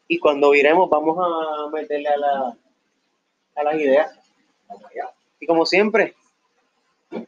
y 0.08 0.18
cuando 0.18 0.50
viremos 0.50 0.88
vamos 0.88 1.18
a 1.20 1.70
meterle 1.70 2.08
a, 2.08 2.16
la, 2.16 2.56
a 3.54 3.62
las 3.62 3.74
ideas. 3.76 4.18
Y 5.40 5.46
como 5.46 5.66
siempre, 5.66 6.14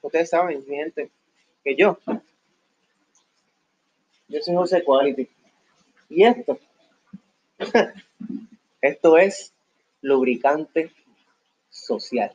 ustedes 0.02 0.30
saben, 0.30 0.64
gente, 0.64 1.10
yo, 1.76 1.98
yo 4.28 4.40
soy 4.40 4.54
José 4.54 4.84
Quality. 4.84 5.28
Y 6.10 6.24
esto, 6.24 6.58
esto 8.80 9.18
es 9.18 9.52
lubricante 10.02 10.92
social. 11.70 12.32